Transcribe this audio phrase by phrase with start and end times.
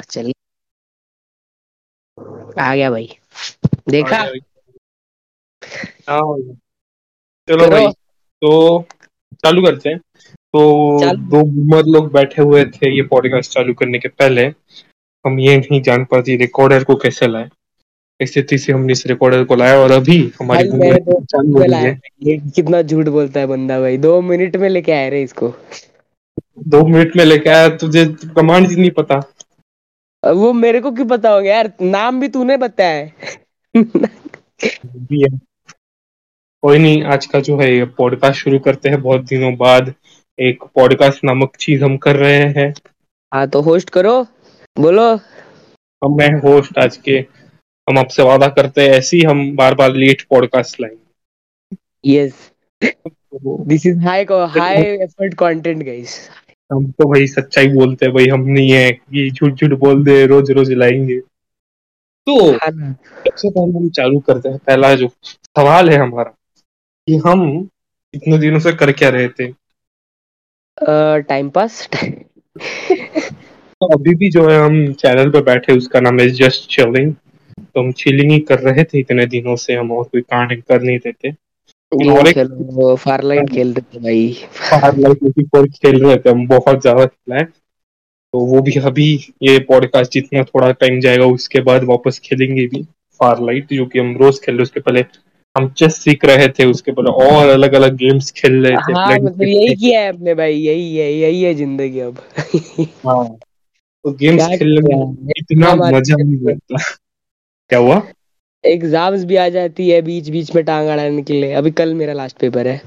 [0.00, 0.32] चल
[2.58, 3.08] आ गया भाई।
[3.88, 4.16] देखा?
[6.08, 6.22] हाँ।
[7.48, 7.86] चलो भाई
[8.42, 8.82] तो
[9.34, 9.98] चालू करते हैं।
[10.28, 14.46] तो दो बूमर लोग बैठे हुए थे ये पॉडकास्ट चालू करने के पहले।
[15.24, 17.48] हम ये नहीं जान पाते रिकॉर्डर को कैसे लाए।
[18.20, 21.90] इस स्थिति से हमने इस रिकॉर्डर को लाया और अभी हमारी चालू हो है।
[22.26, 25.54] है कितना झूठ बोलता है बंदा भाई। दो मिनट में लेके आए रे इसको।
[26.68, 28.04] दो मिनट में लेके आया तुझे
[28.36, 29.20] कमांड नहीं पता।
[30.26, 33.12] वो मेरे को क्यों पता होगा यार नाम भी तूने बताया है।
[34.96, 35.38] भी है
[36.62, 39.94] कोई नहीं आज का जो है ये पॉडकास्ट शुरू करते हैं बहुत दिनों बाद।
[40.40, 42.74] एक पॉडकास्ट नामक चीज़ हम कर रहे हैं।
[43.34, 44.26] हाँ तो होस्ट करो।
[44.78, 45.14] बोलो।
[46.04, 47.12] हम मैं होस्ट आज के।
[47.88, 52.52] हम आपसे वादा करते हैं ऐसे ही हम बार बार लेट पॉडकास्ट लाएँगे yes
[53.44, 56.30] this is high high effort content guys
[56.70, 60.24] हम तो भाई सच्चाई बोलते हैं भाई हम नहीं है कि झूठ झूठ बोल दे
[60.26, 61.18] रोज रोज लाएँगे।
[62.26, 66.30] तो सबसे पहले हम चालू करते हैं पहला जो सवाल है हमारा
[67.08, 67.68] कि हम
[68.14, 69.52] इतने दिनों से कर क्या रहे थे?
[71.22, 71.88] टाइम पास
[73.80, 77.14] तो अभी भी जो है हम चैनल पे बैठे उसका नाम है जस्ट चिलिंग
[77.60, 80.82] तो हम चिलिंग ही कर रहे थे इतने दिनों से हम और कोई कांड कर
[80.82, 81.30] नहीं देते।
[81.92, 88.60] फारलाइट खेल रहे थे भाई खेल रहे थे हम बहुत ज़्यादा खेला है तो वो
[88.62, 89.06] भी अभी
[89.42, 92.82] ये पॉडकास्ट जितना थोड़ा टाइम जाएगा उसके बाद वापस खेलेंगे भी
[93.20, 95.04] फार लाइट जो कि हम रोज खेल रहे उसके पहले
[95.56, 99.08] हम चेस सीख रहे थे उसके पहले और अलग अलग गेम्स खेल रहे थे हाँ
[99.14, 102.18] मतलब यही किया है अपने भाई यही है यही है ज़िंदगी अब
[103.06, 103.26] हाँ
[104.04, 106.82] तो गेम्स खेलने में इतना मज़ा नहीं लगता
[107.70, 108.02] क्या हुआ
[108.64, 112.12] एग्ज़ाम्स भी आ जाती है बीच बीच में टांग अड़ाने के लिए। अभी कल मेरा
[112.12, 112.80] लास्ट पेपर है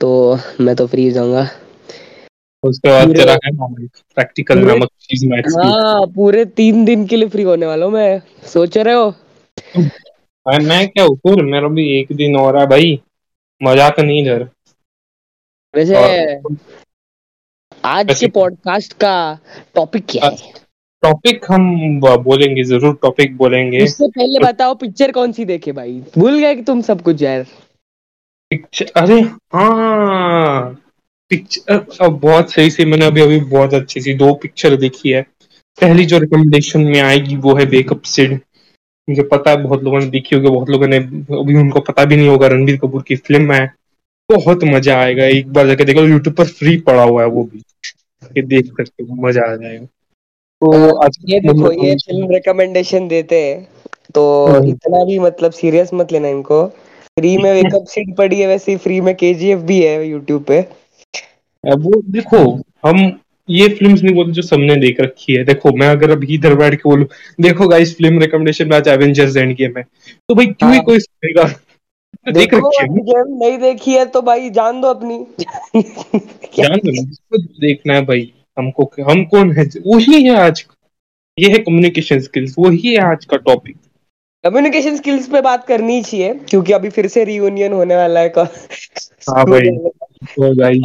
[0.00, 0.10] तो
[0.60, 1.48] मैं तो फ्री जाऊँगा।
[2.62, 3.50] उसके बाद तेरा है?
[3.86, 7.92] प्रैक्टिकल पूरे- नामक चीज़ मैथ्स हाँ पूरे तीन दिन के लिए फ्री होने वाला हूँ
[7.92, 9.10] मैं। सोच रहे हो?
[10.46, 13.00] भाई मैं क्या हूँ मेरा भी एक दिन और है भाई।
[13.62, 14.48] मज़ाक नहीं इधर।
[15.74, 15.96] वैसे
[17.84, 19.38] आज के पॉडकास्ट का
[19.74, 20.63] टॉपिक क्या है?
[21.04, 25.92] टॉपिक हम बोलेंगे ज़रूर टॉपिक बोलेंगे। उससे पहले बताओ पिक्चर कौन सी देखे भाई?
[26.18, 27.44] भूल गए कि तुम सब कुछ यार?
[28.50, 29.20] पिक्चर अरे
[29.54, 30.80] हाँ
[31.30, 35.22] पिक्चर अब बहुत सही से मैंने अभी अभी बहुत अच्छी सी दो पिक्चर देखी है।
[35.78, 38.32] पहली जो रिकमेंडेशन में आएगी वो है बेकअप सिड
[39.08, 42.16] मुझे पता है बहुत लोगों ने देखी होगी बहुत लोगों ने अभी उनको पता भी
[42.16, 43.66] नहीं होगा रणबीर कपूर की फ़िल्म है।
[44.28, 48.42] बहुत मज़ा आएगा एक बार जाके देखो यूट्यूब पर फ्री पड़ा हुआ है वो भी।
[48.42, 49.86] देख सकते हो मज़ा आ जाएगा।
[50.64, 53.66] तो आज ये देखो ये फ़िल्म रिकमेंडेशन देते हैं
[54.14, 56.64] तो हम्म। इतना भी मतलब सीरियस मत लेना इनको।
[57.18, 60.60] फ्री में वेकअप सीट पड़ी है वैसे फ्री में केजीएफ भी है यूट्यूब पे।
[61.64, 62.38] वो देखो
[62.86, 66.54] हम ये फिल्म्स नहीं बोलते जो सबने देख रखी है। देखो मैं अगर अभी इधर
[66.54, 67.06] बैठ के बोलूँ
[67.40, 70.84] देखो गाइस फ़िल्म रिकमेंडेशन में आज एवेंजर्स एंड गेम है। तो भाई क्यों ही। हाँ।
[70.84, 71.44] कोई सुनेगा?
[72.32, 75.18] देख रखी है। गेम नहीं देखी है तो भाई जान दो अपनी।
[76.58, 79.64] जान दो देखना है भाई। हमको हम कौन है?
[79.86, 80.64] वही है आज
[81.38, 83.76] ये है कम्युनिकेशन स्किल्स वही है आज का टॉपिक
[84.44, 89.44] कम्युनिकेशन स्किल्स पे बात करनी चाहिए क्योंकि अभी फिर से रियूनियन होने वाला है हाँ
[89.44, 89.68] भाई।
[90.24, 90.80] तो भाई।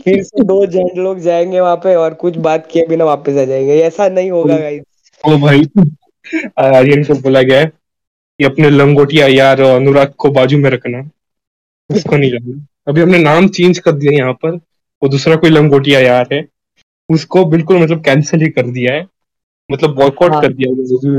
[0.00, 3.44] फिर से दो जेंट लोग जाएँगे वहाँ पे और कुछ बात किए बिना वापस आ
[3.44, 4.82] जाएँगे। ऐसा नहीं होगा गाइस
[5.24, 5.62] ओ भाई।
[6.58, 11.10] आर्यन को बोला गया है कि अपने लंगोटिया यार अनुराग को बाजू में रखना।
[11.90, 14.50] उसको नहीं जाना। अभी हमने नाम चेंज कर दिया यहाँ पर।
[15.02, 16.46] वो दूसरा कोई लंगोटिया यार है।
[17.08, 19.06] उसको बिल्कुल मतलब कैंसिल ही कर दिया है।
[19.72, 20.70] मतलब बॉयकॉट हाँ। कर दिया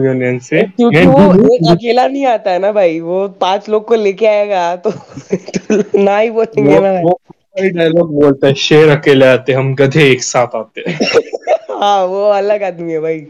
[0.08, 3.96] यूनियन से। क्योंकि वो एक अकेला नहीं आता है ना भाई। वो पाँच लोग को
[3.96, 7.20] लेके आएगा तो, तो ना ही बोलेंगे ना। वो
[7.60, 10.82] डायलॉग बोलता है शेर अकेले आते हम गधे एक साथ आते।
[11.72, 13.28] हाँ वो अलग आदमी है भाई।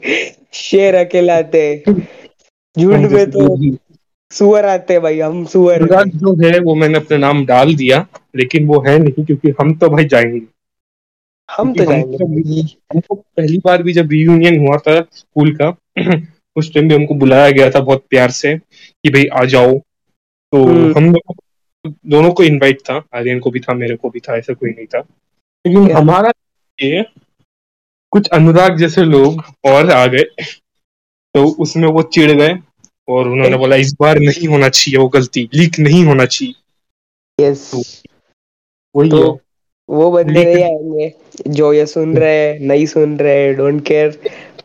[0.54, 1.84] शेर अकेले आते।
[2.80, 3.72] झुंड में तो
[4.32, 8.68] सुअर आते हैं भाई हम सुअर जो है वो मैंने अपने नाम डाल दिया लेकिन
[8.68, 10.42] वो है नहीं क्योंकि हम तो भाई जाएँगे।
[11.58, 15.76] हम तो जाएँगे। हमको पहली बार भी जब रियूनियन हुआ था स्कूल का
[16.56, 18.58] उस टाइम भी हमको बुलाया गया था बहुत प्यार से
[19.04, 19.78] कि भाई आ जाओ।
[20.52, 21.14] तो हम्म। हम
[21.88, 24.86] दोनों को इनवाइट था आर्यन को भी था मेरे को भी था ऐसा कोई नहीं
[24.86, 25.00] था।
[25.68, 26.32] लेकिन हमारा
[26.82, 27.06] ये
[28.12, 30.24] कुछ अनुराग जैसे लोग और आ गए।
[31.34, 32.60] तो उसमें वो चिढ़ गए
[33.08, 36.54] और उन्होंने बोला इस बार नहीं होना चाहिए वो गलती लीक नहीं होना चाहिए।
[37.46, 38.02] यस
[38.96, 39.49] वही तो है।
[39.90, 41.14] वो बंदे लेकिन- नहीं आएँगे
[41.48, 44.20] जो ये सुन रहे हैं नहीं सुन रहे डोंट केयर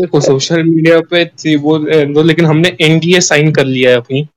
[0.00, 4.28] देखो सोशल मीडिया पे थी वो दो लेकिन हमने एनडीए साइन कर लिया है अपनी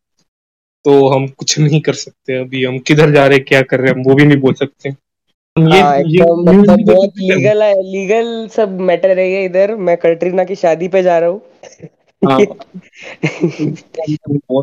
[0.85, 3.91] तो हम कुछ नहीं कर सकते अभी। हम किधर जा रहे हैं क्या कर रहे
[3.91, 8.47] हैं वो भी नहीं बोल सकते। ये हाँ ये न्यूज़ मतलब बहुत लीगल है। लीगल
[8.47, 11.48] सब मैटर है ये इधर। मैं कटरीना की शादी पे जा रहा हूँ हाँ।
[12.23, 12.67] बहुत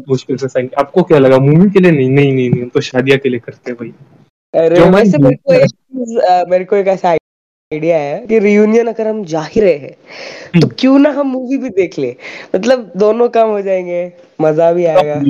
[0.08, 3.18] मुश्किल से साइन आपको क्या लगा मूवी के लिए नहीं नहीं नहीं नहीं तो शादियाँ
[3.18, 3.92] के लिए करते हैं भाई।
[4.54, 5.70] अरे वैसे मेरे को एक
[6.50, 10.58] मेरे को एक ऐसा आइडिया है कि रियूनियन अगर हम जा ही रहे हैं तो
[10.58, 12.16] हम्म। क्यों ना हम मूवी भी देख ले?
[12.54, 15.22] मतलब दोनों काम हो जाएँगे मज़ा भी आएगा।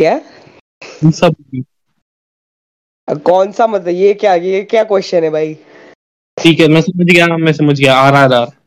[0.00, 0.20] क्या?
[1.12, 1.34] सब
[3.08, 5.54] कौन सा मतलब ये क्या ये क्या क्वेश्चन है भाई?
[6.38, 8.59] ठीक है मैं समझ गया मैं समझ गया आर आर आर।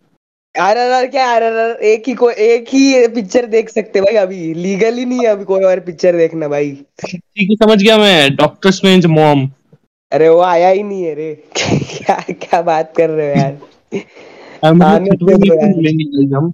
[0.55, 1.71] आरआरआर क्या आरआरआर?
[1.83, 5.43] एक ही को एक ही पिक्चर देख सकते भाई अभी। लीगल ही नहीं है अभी
[5.43, 6.71] कोई और पिक्चर देखना भाई।
[7.05, 9.49] ठीक है समझ गया मैं। डॉक्टर स्ट्रेंज मॉम
[10.11, 13.57] अरे वो आया ही नहीं है रे। क्या क्या बात कर रहे हो यार?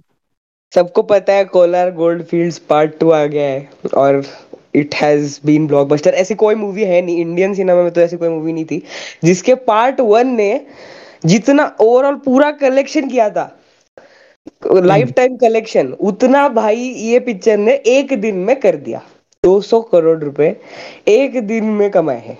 [0.74, 4.24] सबको पता है Kolar gold fields part two आ गया है और
[4.74, 8.28] इट हैज़ बीन ब्लॉकबस्टर ऐसी कोई मूवी है नहीं। इंडियन सिनेमा में तो ऐसी कोई
[8.28, 8.82] मूवी नहीं थी।
[9.24, 10.60] जिसके पार्ट वन ने
[11.26, 13.59] जितना ओवरऑल पूरा कलेक्शन किया था
[14.66, 19.00] लाइफ टाइम कलेक्शन उतना भाई ये पिक्चर ने एक दिन में कर दिया।
[19.44, 20.48] 200 करोड़ रुपए
[21.08, 22.38] एक दिन में कमाए हैं।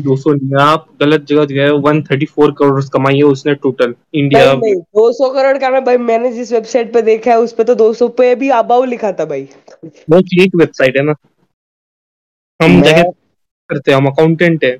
[0.00, 4.44] दो सौ आप गलत जगह गए वन थर्टी फोर करोड़ कमाई है उसने टोटल इंडिया
[4.44, 7.64] नहीं नहीं 200 करोड़ का मैं भाई मैंने जिस वेबसाइट पे देखा है उस पे
[7.64, 9.48] तो 200 पे भी अबाउ लिखा था भाई।
[9.84, 11.14] वो एक वेबसाइट है ना।
[12.60, 13.02] हम मैं जगह
[13.70, 14.76] करते हैं हम अकाउंटेंट है।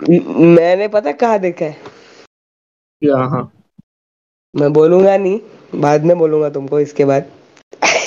[0.00, 1.76] मैंने पता कहाँ देखा है?
[3.02, 3.50] हाँ
[4.54, 5.40] मैं बोलूँगा नहीं।
[5.74, 7.24] बाद में बोलूँगा तुमको इसके बाद।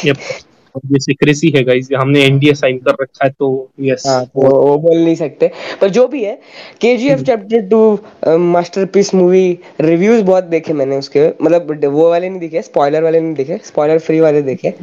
[0.05, 3.47] ये सिक्रेसी है गाइस हमने एनडीए साइन कर रखा है तो
[3.81, 5.51] यस हाँ तो वो बोल नहीं सकते।
[5.81, 6.35] पर जो भी है
[6.81, 9.45] K G F chapter two masterpiece movie
[9.81, 13.99] reviews बहुत देखे मैंने उसके। मतलब वो वाले नहीं देखे स्पॉइलर वाले नहीं देखे स्पॉइलर
[13.99, 14.73] फ्री वाले देखे।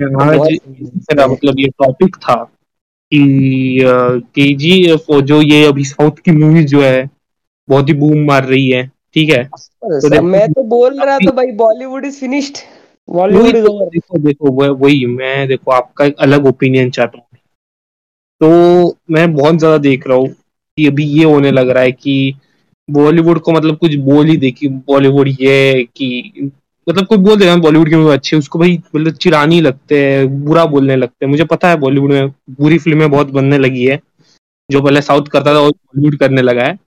[0.00, 2.34] मेरा मतलब ये टॉपिक था
[3.12, 3.78] कि
[4.34, 7.08] केजीएफ जो ये अभी साउथ की मूवीज़ जो है
[7.68, 11.30] बहुत ही बूम मार रही है। ठीक है। सब- देखो- मैं तो बोल रहा था
[11.30, 12.56] भाई Bollywood is finished
[13.10, 17.26] Bollywood is तो, ओवर देखो देखो वही मैं देखो आपका एक अलग ओपिनियन चाहता हूँ।
[18.40, 20.28] तो मैं बहुत ज़्यादा देख रहा हूँ
[20.76, 22.34] कि अभी ये होने लग रहा है कि
[22.90, 26.32] बॉलीवुड को मतलब कुछ बोल ही दे कि बॉलीवुड ये कि
[26.88, 30.66] मतलब कोई बोल देगा बॉलीवुड की मूवी अच्छी उसको भाई मतलब चिरानी लगते हैं बुरा
[30.66, 34.00] बोलने लगते हैं। मुझे पता है बॉलीवुड में बुरी फ़िल्में बहुत बनने लगी है
[34.70, 36.78] जो पहले साउथ करता था वो बॉलीवुड करने लगा है।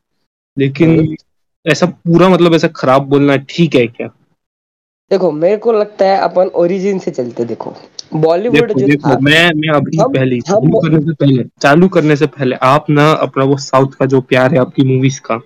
[0.58, 1.16] लेकिन
[1.68, 4.08] ऐसा पूरा मतलब ऐसा खराब बोलना ठीक है क्या?
[5.12, 7.74] देखो मेरे को लगता है अपन ओरिजिन से चलते देखो।
[8.14, 11.88] बॉलीवुड जो देखो था मैं मैं अभी हम- पहले हम- चालू करने से पहले चालू
[11.88, 15.40] करने से पहले आप ना अपना वो साउथ का जो प्यार है आपकी मूवीज़ का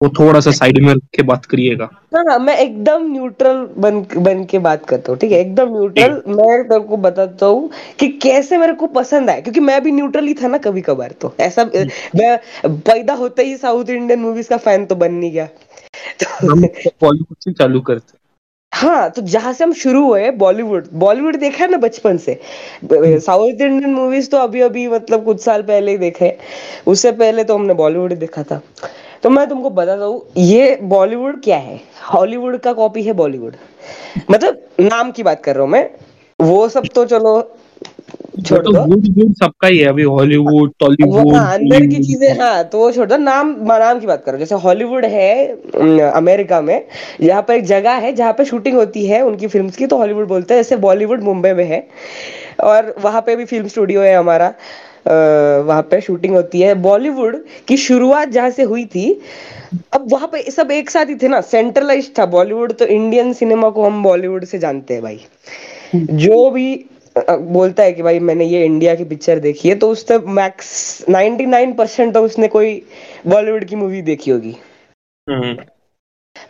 [0.00, 4.00] वो थोड़ा सा साइड में रख के बात करिएगा। हाँ हाँ मैं एकदम न्यूट्रल बन
[4.18, 5.38] बन के बात करता हूँ ठीक है?
[5.40, 9.82] एकदम न्यूट्रल मैं तेरे को बताता हूँ कि कैसे मेरे को पसंद आया क्योंकि मैं
[9.82, 12.36] भी न्यूट्रल ही था ना कभी कभार तो। ऐसा मैं
[12.66, 15.48] पैदा होते ही साउथ इंडियन मूवीज़ का फ़ैन तो बन नहीं गया।
[16.42, 18.18] हम बॉलीवुड से चालू करते।
[18.72, 22.38] हाँ तो जहाँ से हम शुरू हुए बॉलीवुड बॉलीवुड देखा है ना बचपन से?
[22.84, 26.36] साउथ इंडियन मूवीज़ तो अभी अभी मतलब कुछ साल पहले ही देखे
[26.86, 28.60] उससे पहले तो हमने बॉलीवुड देखा था।
[29.22, 31.80] तो मैं तुमको बताता हूँ ये बॉलीवुड क्या है?
[32.04, 33.56] हॉलीवुड का कॉपी है बॉलीवुड।
[34.30, 35.88] मतलब नाम की बात कर रहा हूँ मैं।
[36.38, 37.40] वो सब तो चलो
[38.46, 42.38] छोड़ तो दो। गुड सबका ही है अभी हॉलीवुड वो टॉलीवुड हाँ, अंदर की चीज़ें
[42.38, 46.86] हाँ तो वो छोड़ दो। नाम नाम की बात करो जैसे हॉलीवुड है अमेरिका में
[47.20, 50.28] यहाँ पर एक जगह है जहाँ पे शूटिंग होती है उनकी फिल्म्स की तो हॉलीवुड
[50.28, 51.86] बोलते हैं। जैसे बॉलीवुड मुंबई में है
[52.64, 54.52] और वहाँ पे भी फ़िल्म स्टूडियो है हमारा।
[55.10, 57.36] वहाँ पे शूटिंग होती है। बॉलीवुड
[57.68, 59.10] की शुरुआत जहाँ से हुई थी
[59.94, 63.70] अब वहाँ पे सब एक साथ ही थे ना सेंट्रलाइज था बॉलीवुड तो इंडियन सिनेमा
[63.70, 65.20] को हम बॉलीवुड से जानते हैं भाई।
[65.96, 66.84] जो भी
[67.18, 71.76] बोलता है कि भाई मैंने ये इंडिया की पिक्चर देखी है तो उससे मैक्स 99%
[71.78, 72.82] परसेंट तो उसने कोई
[73.26, 74.56] बॉलीवुड की मूवी देखी होगी।
[75.26, 75.52] हम्म,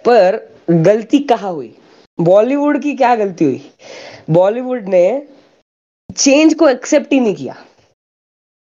[0.05, 0.39] पर
[0.71, 1.75] गलती कहाँ हुई?
[2.19, 3.71] बॉलीवुड की क्या गलती हुई?
[4.31, 5.23] बॉलीवुड ने
[6.17, 7.57] चेंज को एक्सेप्ट ही नहीं किया।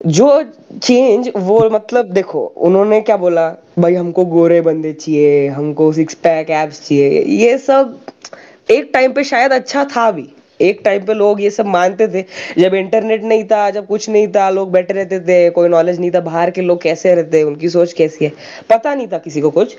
[0.08, 0.44] जो
[0.84, 3.50] चेंज वो मतलब देखो उन्होंने क्या बोला?
[3.80, 7.98] भाई हमको गोरे बंदे चाहिए हमको सिक्स पैक एब्स चाहिए। ये सब
[8.72, 10.28] एक टाइम पे शायद अच्छा था भी।
[10.62, 12.24] एक टाइम पे लोग ये सब मानते थे।
[12.62, 16.12] जब इंटरनेट नहीं था जब कुछ नहीं था लोग बैठे रहते थे कोई नॉलेज नहीं
[16.12, 18.32] था बाहर के लोग कैसे रहते उनकी सोच कैसी है?
[18.70, 19.76] पता नहीं था किसी को कुछ।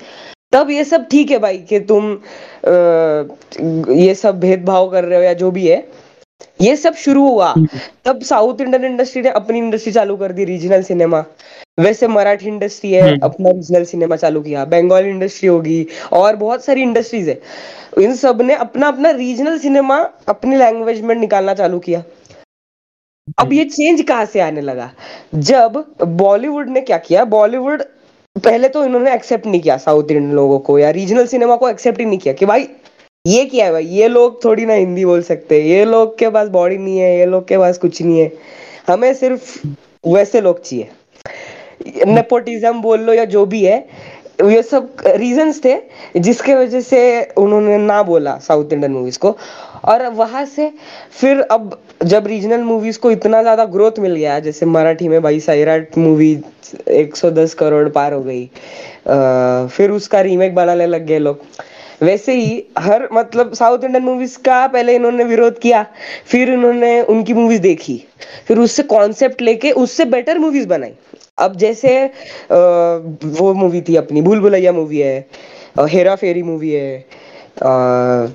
[0.52, 2.70] तब ये सब ठीक है भाई कि तुम अ,
[3.92, 5.86] ये सब भेदभाव कर रहे हो या जो भी है।
[6.60, 7.54] ये सब शुरू हुआ।
[8.04, 11.24] तब साउथ इंडियन इंडस्ट्री ने अपनी इंडस्ट्री चालू कर दी रीजनल सिनेमा
[11.80, 16.64] वैसे मराठी इंडस्ट्री है हम्म। अपना रीजनल सिनेमा चालू किया। बंगाली इंडस्ट्री होगी और बहुत
[16.64, 17.40] सारी इंडस्ट्रीज़ है।
[17.98, 22.02] इन सबने अपना अपना रीजनल सिनेमा अपनी लैंग्वेज में निकालना चालू किया।
[23.38, 24.90] अब ये चेंज कहाँ से आने लगा?
[25.34, 27.24] जब बॉलीवुड ने क्या किया?
[27.26, 27.82] बॉलीवुड
[28.36, 31.98] पहले तो इन्होंने एक्सेप्ट नहीं किया साउथ इंडियन लोगों को या रीजनल सिनेमा को एक्सेप्ट
[32.00, 32.68] ही नहीं किया कि भाई
[33.26, 36.48] ये क्या है भाई ये लोग थोड़ी ना हिंदी बोल सकते ये लोग के पास
[36.48, 38.30] बॉडी नहीं है ये लोग के पास कुछ नहीं है।
[38.88, 39.66] हमें सिर्फ़
[40.04, 43.78] वैसे लोग चाहिए। नेपोटिज्म बोल लो या जो भी है
[44.44, 45.74] ये सब रीजंस थे
[46.16, 47.00] जिसके वजह से
[47.38, 49.36] उन्होंने ना बोला साउथ इंडियन मूवीज़ को।
[49.84, 50.72] और वहाँ से
[51.20, 55.40] फिर अब जब रीजनल मूवीज़ को इतना ज़्यादा ग्रोथ मिल गया जैसे मराठी में भाई
[55.40, 56.34] सैराट मूवी
[56.88, 61.40] 110 करोड़ पार हो गई आ, फिर उसका रीमेक बनाने लग गए लोग।
[62.02, 65.82] वैसे ही हर मतलब साउथ इंडियन मूवीज़ का पहले इन्होंने विरोध किया
[66.26, 67.96] फिर इन्होंने उनकी मूवीज़ देखी
[68.46, 70.92] फिर उससे कॉन्सेप्ट लेके उससे बेटर मूवीज़ बनाई।
[71.38, 72.10] अब जैसे आ,
[72.50, 75.18] वो मूवी थी अपनी भूल भुलैया मूवी है
[75.90, 76.98] हेरा फेरी मूवी है
[77.62, 78.26] आ,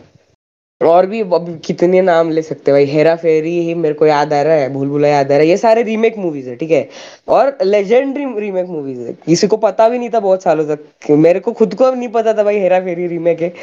[0.82, 2.86] और भी अब कितने नाम ले सकते हैं भाई?
[2.86, 5.48] हेरा फेरी ही मेरे को याद आ रहा है भूल भुला याद आ रहा है।
[5.48, 6.90] ये सारे रीमेक मूवीज़ है ठीक है?
[7.28, 11.40] और लेजेंडरी रीमेक मूवीज़ है। किसी को पता भी नहीं था बहुत सालों तक। मेरे
[11.40, 13.54] को खुद को नहीं पता था भाई हेरा फेरी रीमेक है।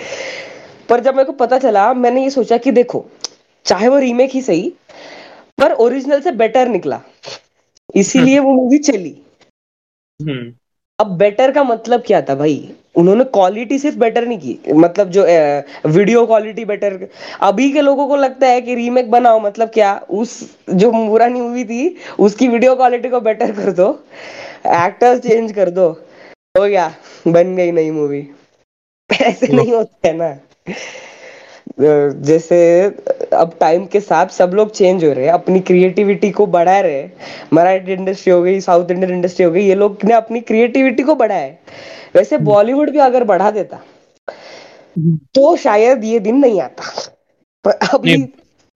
[0.88, 3.04] पर जब मेरे को पता चला मैंने ये सोचा कि देखो
[3.64, 4.72] चाहे वो रीमेक ही सही
[5.58, 7.00] पर ओरिजिनल से बेटर निकला।
[7.94, 9.16] इसीलिए वो मूवी चली।
[10.22, 10.52] हम्म।
[10.98, 12.72] अब बेटर का मतलब क्या था भाई?
[12.98, 15.24] उन्होंने क्वालिटी सिर्फ़ बेटर नहीं की। मतलब जो
[15.88, 17.08] वीडियो क्वालिटी बेटर
[17.42, 19.94] अभी के लोगों को लगता है कि रीमेक बनाओ मतलब क्या?
[20.10, 23.90] उस जो पुरानी मूवी थी उसकी वीडियो क्वालिटी को बेटर कर दो।
[24.66, 25.88] एक्टर्स चेंज कर दो।
[26.54, 26.92] हो गया।
[27.28, 28.26] बन गई नई मूवी
[29.10, 30.36] ऐसे नहीं होता है ना।
[31.80, 32.58] जैसे
[33.34, 37.04] अब टाइम के साथ सब लोग चेंज हो रहे हैं। अपनी क्रिएटिविटी को बढ़ा रहे
[37.52, 41.14] मराठी इंडस्ट्री हो गई साउथ इंडियन इंडस्ट्री हो गई ये लोग ने अपनी क्रिएटिविटी को
[41.14, 41.58] बढ़ाया है।
[42.14, 43.76] वैसे बॉलीवुड हम्म। भी अगर बढ़ा देता
[44.96, 46.90] हम्म। तो शायद ये दिन नहीं आता
[47.64, 48.16] पर अभी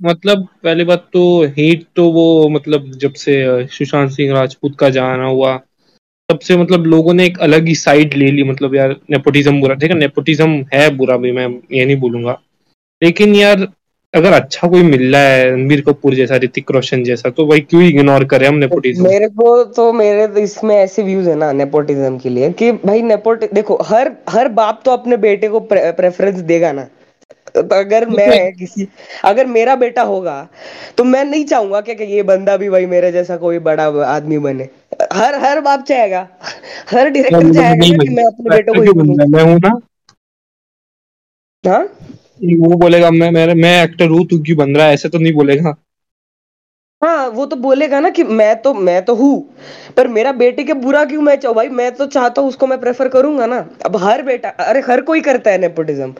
[0.01, 1.23] मतलब पहली बात तो
[1.57, 3.35] हेट तो वो मतलब जब से
[3.69, 5.57] सुशांत सिंह राजपूत का जाना हुआ
[6.29, 9.75] तब से मतलब लोगों ने एक अलग ही साइड ले ली मतलब यार नेपोटिज्म बुरा
[9.75, 12.39] ठीक है नेपोटिज्म है बुरा भी मैं ये नहीं बोलूँगा
[13.03, 13.67] लेकिन यार
[14.14, 17.83] अगर अच्छा कोई मिल रहा है रणबीर कपूर जैसा ऋतिक रोशन जैसा तो भाई क्यों
[17.83, 22.28] इग्नोर करें हम नेपोटिज्म मेरे को तो मेरे इसमें ऐसे व्यूज़ है ना नेपोटिज्म के
[22.28, 26.73] लिए कि भाई नेपोट देखो हर हर बाप तो अपने बेटे को प्रे, प्रेफरेंस देगा
[26.73, 26.88] ना।
[27.54, 28.87] तो अगर मैं किसी
[29.25, 30.37] अगर मेरा बेटा होगा
[30.99, 34.38] तो मैं नहीं चाहूँगा कि, कि ये बंदा भी भाई मेरे जैसा कोई बड़ा आदमी
[34.38, 34.69] बने।
[35.12, 36.26] हर हर बाप चाहेगा।
[36.90, 39.78] हर डायरेक्टर चाहेगा कि मैं अपने बेटे को मैं हूँ ना।
[41.64, 41.85] हाँ?
[42.43, 44.95] वो बोलेगा, मैं मैं मैं एक्टर हूँ, तू क्यों बन रहा है?
[44.95, 45.75] ऐसे तो नहीं बोलेगा।
[47.03, 49.55] हाँ वो तो बोलेगा ना कि मैं तो मैं तो हूँ,
[49.97, 52.81] पर मेरा बेटे के बुरा क्यों मैं चाहूँ भाई, मैं तो चाहता हूँ उसको मैं
[52.81, 56.15] प्रेफर करूँगा ना। अब हर बेटा, अरे हर कोई करता है नेपोटिज्म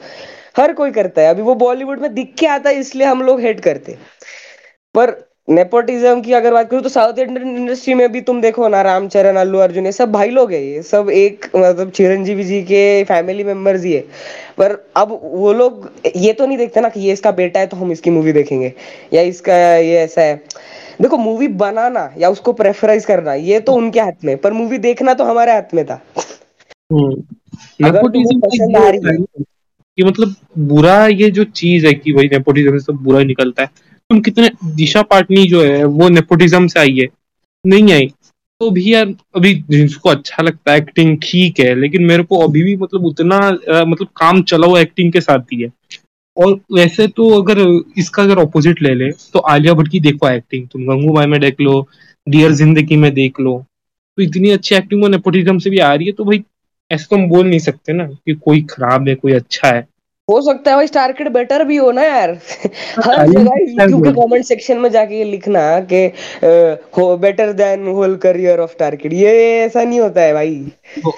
[0.57, 3.39] हर कोई करता है। अभी वो बॉलीवुड में दिख के आता है, इसलिए हम लोग
[3.41, 3.97] हेट करते।
[4.95, 5.11] पर
[5.47, 9.35] नेपोटिज्म की अगर बात करूँ तो साउथ इंडियन इंडस्ट्री में भी तुम देखो ना रामचरण
[9.35, 13.43] अल्लू अर्जुन ये सब भाई लोग है ये सब एक मतलब चिरंजीवी जी के फैमिली
[13.43, 14.01] मेंबर्स ही है।
[14.57, 17.77] पर अब वो लोग ये तो नहीं देखते ना कि ये इसका बेटा है तो
[17.77, 18.73] हम इसकी मूवी देखेंगे
[19.13, 20.35] या इसका ये ऐसा है।
[21.01, 25.13] देखो मूवी बनाना या उसको प्रेफराइज करना ये तो उनके हाथ में पर मूवी देखना
[25.13, 26.01] तो हमारे हाथ में था।
[26.91, 27.21] हम्म।
[29.97, 33.69] कि मतलब बुरा ये जो चीज़ है कि भाई नेपोटिज्म से सब बुरा निकलता है
[34.09, 37.07] तुम कितने दिशा पाटनी जो है वो नेपोटिज्म से आई है।
[37.65, 38.07] नहीं आई।
[38.61, 42.63] तो भी यार अभी जिसको अच्छा लगता है एक्टिंग ठीक है लेकिन मेरे को अभी
[42.63, 45.71] भी मतलब उतना आ, मतलब काम चला हुआ एक्टिंग के साथ ही है।
[46.37, 47.59] और वैसे तो अगर
[47.97, 51.59] इसका अगर ऑपोजिट ले ले तो आलिया भट्ट की देखो एक्टिंग तुम गंगूबाई में देख
[51.61, 51.87] लो
[52.27, 53.57] डियर ज़िंदगी में देख लो।
[54.17, 56.43] तो इतनी अच्छी एक्टिंग वो नेपोटिज्म से भी आ रही है तो भाई
[56.91, 59.87] ऐसे तो हम बोल नहीं सकते ना कि कोई खराब है कोई अच्छा है।
[60.29, 62.29] हो सकता है भाई स्टार किड बेटर भी हो ना यार।
[63.05, 65.63] हर जगह यूट्यूब के कमेंट सेक्शन में जाके ये लिखना
[65.93, 66.05] के
[66.97, 70.55] हो better than whole career of star kid ये ऐसा नहीं होता है भाई।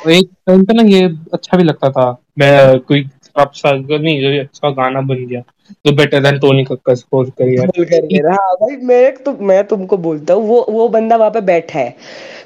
[0.10, 2.10] एक टाइम पे ना ये अच्छा भी लगता था।
[2.40, 3.04] मैं कोई
[3.38, 5.42] नहीं जो अच्छा गाना बन गया
[5.86, 10.48] तो better than Tony Kakkar score career हाँ। भाई मैं तो मैं तुमको बोलता हूँ
[10.48, 11.96] वो वो बंदा वहाँ पे बैठा है।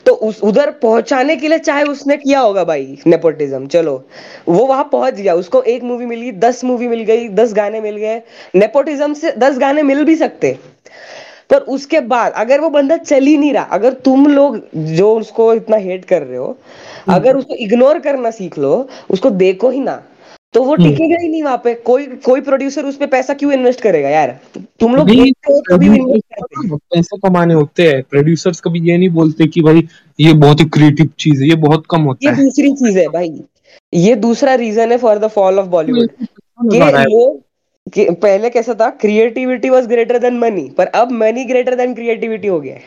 [0.06, 3.94] तो उस उधर पहुँचाने के लिए चाहे उसने किया होगा भाई नेपोटिज्म चलो।
[4.50, 7.82] वो वहाँ पहुँच गया उसको एक मूवी मिल गई दस मूवी मिल गई दस गाने
[7.82, 8.22] मिल गए।
[8.56, 10.58] नेपोटिज्म से दस गाने मिल भी सकते।
[11.50, 15.54] पर उसके बाद अगर वो बंदा चल ही नहीं रहा अगर तुम लोग जो उसको
[15.54, 16.58] इतना हेट कर रहे हो
[17.10, 20.02] अगर उसको इग्नोर करना सीख लो उसको देखो ही ना।
[20.54, 23.52] तो वो हम्म। टिकेगा ही नहीं वहाँ पे। कोई कोई प्रोड्यूसर उस पे पैसा क्यों
[23.54, 24.30] इन्वेस्ट करेगा यार?
[24.80, 25.10] तुम लोग
[26.86, 29.88] पैसे कमाने होते हैं। प्रोड्यूसर्स कभी ये नहीं बोलते कि भाई
[30.20, 33.08] ये बहुत ही क्रिएटिव चीज़ है ये बहुत कम होता है। ये दूसरी चीज़ है
[33.10, 33.32] भाई।
[33.94, 37.42] ये दूसरा रीजन है for the fall of Bollywood ये लोग
[37.88, 42.48] कि पहले कैसा था creativity was greater than money पर अब मनी ग्रेटर देन क्रिएटिविटी
[42.48, 42.82] हो गया है।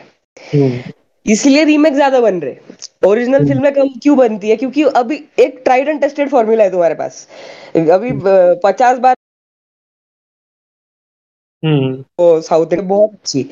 [0.53, 0.91] हम्म,
[1.25, 2.72] इसलिए रीमेक ज़्यादा बन रहे।
[3.05, 4.55] ओरिजिनल हम्म। फ़िल्में कम क्यों बनती है?
[4.55, 7.27] क्योंकि अभी एक ट्राइड एंड टेस्टेड फॉर्मूला है तुम्हारे पास।
[7.75, 8.11] अभी
[8.63, 9.15] पचास बार
[11.63, 13.45] हम्म। वो साउथ इंडियन बहुत अच्छी।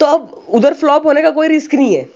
[0.00, 2.08] तो अब उधर फ्लॉप होने का कोई रिस्क नहीं है।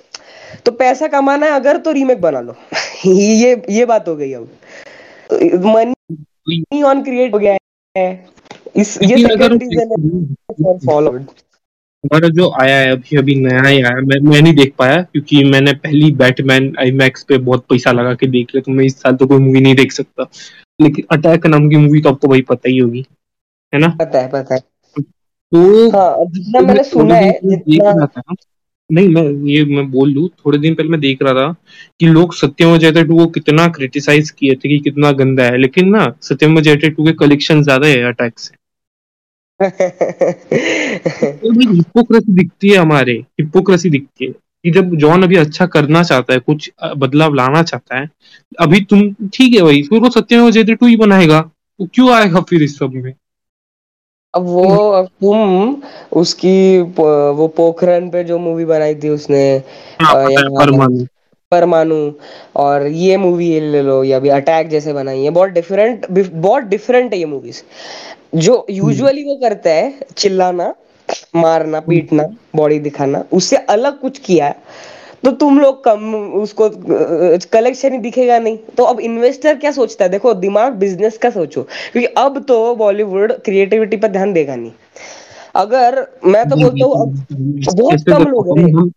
[0.66, 2.54] तो पैसा कमाना है अगर तो रीमेक बना लो।
[3.06, 4.48] ये ये बात हो गई अब।
[5.66, 7.56] मनी ऑन क्रिएट हो गया
[7.96, 8.26] है।
[8.76, 10.36] इस ये सेकंड रीजन
[10.66, 11.26] है फॉलोड
[12.04, 15.42] हमारा जो आया है अभी अभी नया ही आया मैं मैं नहीं देख पाया क्योंकि
[15.44, 19.00] मैंने पहली बैटमैन आई मैक्स पे बहुत पैसा लगा के देख लिया तो मैं इस
[19.00, 20.28] साल तो कोई मूवी नहीं देख सकता।
[20.80, 23.04] लेकिन अटैक नाम की मूवी तो आपको भाई पता ही होगी
[23.72, 23.88] है ना?
[24.00, 24.60] पता है पता है।
[25.52, 28.22] तो हाँ जितना तो मैंने सुना है जितना
[28.90, 31.52] नहीं मैं ये मैं बोल लू थोड़े दिन पहले मैं देख रहा था
[32.00, 35.88] कि लोग सत्यम जयते टू को कितना क्रिटिसाइज किए थे कि कितना गंदा है लेकिन
[35.88, 38.59] ना सत्यम जयते टू के कलेक्शन ज़्यादा है अटैक से। तो
[41.42, 46.38] हिपोक्रेसी दिखती है हमारे हिपोक्रेसी दिखती है कि जब जॉन अभी अच्छा करना चाहता है
[46.38, 48.10] कुछ बदलाव लाना चाहता है
[48.60, 51.50] अभी तुम ठीक है भाई फिर वो सत्यम जयते टू ही बनाएगा
[51.80, 53.14] वो क्यों आएगा फिर इस सब में?
[54.34, 59.62] अब वो अब तुम उसकी वो पोखरन पे जो मूवी बनाई थी उसने
[60.02, 60.88] हाँ पता है यहाँ
[61.50, 61.96] परमाणु
[62.56, 67.12] और ये मूवी ले लो या अभी अटैक जैसे बनाई है बहुत डिफरेंट बहुत डिफरेंट
[67.12, 67.62] है ये मूवीज़
[68.38, 70.72] जो यूजुअली वो करता है चिल्लाना
[71.36, 72.26] मारना पीटना
[72.56, 74.56] बॉडी दिखाना उससे अलग कुछ किया है
[75.24, 76.68] तो तुम लोग कम उसको
[77.52, 78.56] कलेक्शन ही दिखेगा नहीं.
[78.76, 80.10] तो अब इन्वेस्टर क्या सोचता है?
[80.10, 84.70] देखो दिमाग बिज़नेस का सोचो क्योंकि अब तो बॉलीवुड क्रिएटिविटी पर ध्यान देगा नहीं.
[85.56, 87.26] अगर मैं तो बोलता हूँ
[87.74, 88.88] बहुत कम लोग हैं।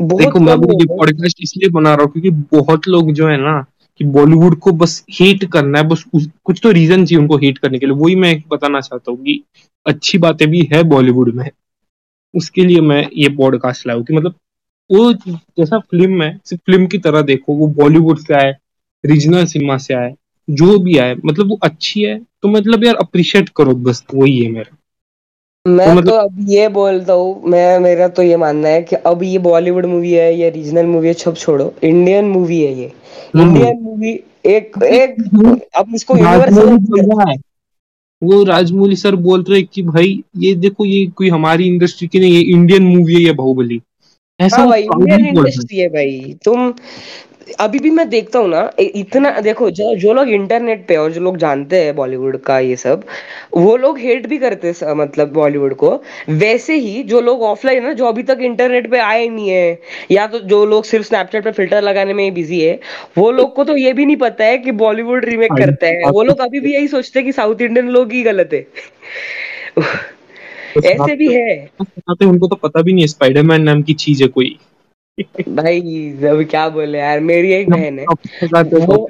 [0.00, 3.64] देखो मैं अभी ये पॉडकास्ट इसलिए बना रहा हूँ क्योंकि बहुत लोग जो है ना
[4.00, 7.58] कि बॉलीवुड को बस हेट करना है बस उस, कुछ तो रीजन चाहिए उनको हेट
[7.58, 9.42] करने के लिए। वही मैं बताना चाहता हूँ कि
[9.86, 11.50] अच्छी बातें भी है बॉलीवुड में।
[12.34, 14.34] उसके लिए मैं ये पॉडकास्ट लाऊ कि मतलब
[14.90, 18.54] वो जैसा फ़िल्म है सिर्फ़ फ़िल्म की तरह देखो वो बॉलीवुड से आए
[19.04, 20.14] रीजनल सिनेमा से आए
[20.50, 24.50] जो भी आए मतलब वो अच्छी है तो मतलब यार अप्रिशिएट करो बस वही है
[24.50, 24.76] मेरा।
[25.68, 28.96] मैं तो तो मतलब- अब ये बोलता हूँ मैं मेरा तो ये मानना है कि
[28.96, 32.92] अब ये बॉलीवुड मूवी है या रीजनल मूवी है छुप छोड़ो। इंडियन मूवी है ये।
[33.36, 34.10] हम्म। इंडियन मूवी
[34.46, 35.14] एक एक
[35.76, 37.38] अब इसको यूनिवर्सल
[38.22, 42.32] वो राजमौली सर बोल रहे कि भाई ये देखो ये कोई हमारी इंडस्ट्री की नहीं
[42.32, 43.80] ये इंडियन मूवी है ये बाहुबली।
[44.40, 46.74] ऐसा हाँ भाई इंडियन हैं। इंडस्ट्री है भाई। तुम
[47.60, 51.20] अभी भी मैं देखता हूँ ना इतना देखो जो जो लोग इंटरनेट पे और जो
[51.20, 53.04] लोग जानते हैं बॉलीवुड का ये सब
[53.56, 55.90] वो लोग हेट भी करते हैं मतलब बॉलीवुड को।
[56.28, 59.78] वैसे ही जो लोग ऑफलाइन है जो अभी तक इंटरनेट पे आए नहीं है
[60.10, 62.80] या तो जो लोग सिर्फ़ स्नैपचैट पे फ़िल्टर लगाने में ही बिज़ी है
[63.18, 66.02] वो लोग को तो ये भी नहीं पता है कि बॉलीवुड रीमेक हाँ, करता है।
[66.04, 68.66] वो तो लोग अभी भी यही सोचते हैं कि साउथ इंडियन लोग ही गलत है।
[70.86, 71.68] ऐसे भी है।
[72.26, 74.58] उनको तो पता भी नहीं है स्पाइडरमैन नाम की चीज़ है कोई।
[75.50, 75.80] भाई
[76.28, 78.06] अब क्या बोले यार मेरी एक बहन है।
[78.86, 79.06] वो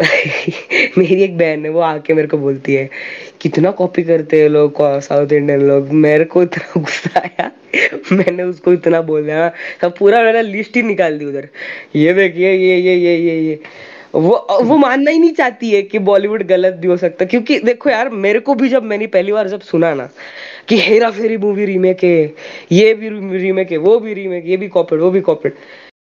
[0.98, 2.88] मेरी एक बहन है वो आके मेरे को बोलती है
[3.42, 5.90] कितना कॉपी करते हैं लोग साउथ इंडियन लोग?
[5.98, 7.50] मेरे को इतना गुस्सा आया।
[8.12, 9.48] मैंने उसको इतना बोल दिया
[9.82, 11.48] सब पूरा मेरा लिस्ट ही निकाल दी उधर।
[11.96, 13.60] ये देखिए ये ये ये ये ये।
[14.14, 17.90] वो वो मानना ही नहीं चाहती है कि बॉलीवुड गलत भी हो सकता क्योंकि देखो
[17.90, 20.08] यार मेरे को भी जब मैंने पहली बार जब सुना ना
[20.68, 22.34] कि हेरा फेरी मूवी रीमेक है
[22.72, 25.52] ये भी रीमेक है वो भी रीमेक ये भी कॉपीड वो भी कॉपीड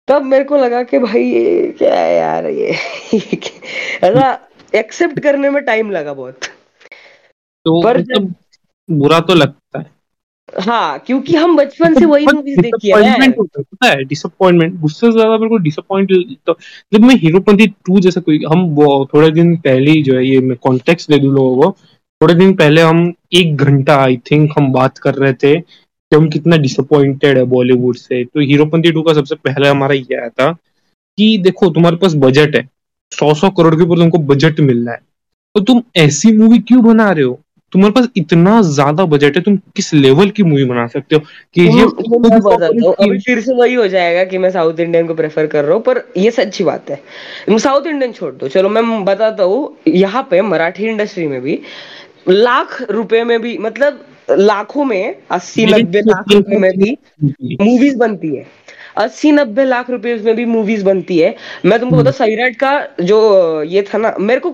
[0.09, 2.75] तब मेरे को लगा कि भाई ये क्या है यार ये?
[4.03, 6.41] ऐसा एक्सेप्ट करने में टाइम लगा बहुत।
[7.65, 8.35] तो पर मतलब
[8.91, 9.96] बुरा तो लगता है।
[10.49, 15.13] हाँ क्योंकि हम बचपन से वही मूवीज़ देखी है। है पता है डिसअपॉइंटमेंट गुस्से से
[15.13, 16.13] ज़्यादा मेरे को डिसअपॉइंट
[16.47, 16.57] तो
[16.93, 20.41] जब मैं हीरोपंती टू जैसा कोई हम वो थोड़े दिन पहले ही जो है ये
[20.41, 21.77] मैं कॉन्टेक्स्ट दे दूँ लोगों को।
[22.21, 26.29] थोड़े दिन पहले हम एक घंटा आई थिंक हम बात कर रहे थे कि हम
[26.31, 30.51] कितना डिसअपॉइंटेड है बॉलीवुड से। तो हीरोपंती टू का सबसे पहले हमारा ये आया था
[30.53, 32.69] कि देखो तुम्हारे पास बजट है।
[33.13, 35.01] सौ सौ करोड़ के ऊपर तुमको बजट मिल रहा है।
[35.55, 37.41] तो तुम ऐसी मूवी क्यों बना रहे हो?
[37.73, 41.23] तुम्हारे पास इतना ज़्यादा बजट है तुम किस लेवल की मूवी बना सकते हो?
[41.55, 41.83] कि ये
[43.03, 45.83] अभी फिर से वही हो जाएगा कि मैं साउथ इंडियन को प्रेफर कर रहा हूँ
[45.83, 50.41] पर ये सच्ची बात है। साउथ इंडियन छोड़ दो। चलो मैं बताता हूँ यहाँ पे
[50.43, 51.59] मराठी इंडस्ट्री में भी
[52.29, 58.35] लाख रुपए में भी मतलब लाखों में अस्सी नब्बे लाख रुपए में भी मूवीज़ बनती
[58.37, 58.47] है।
[58.97, 63.63] अस्सी नब्बे लाख रुपए में भी मूवीज़ बनती है। मैं तुमको बता सैराट का जो
[63.65, 64.51] ये था ना मेरे को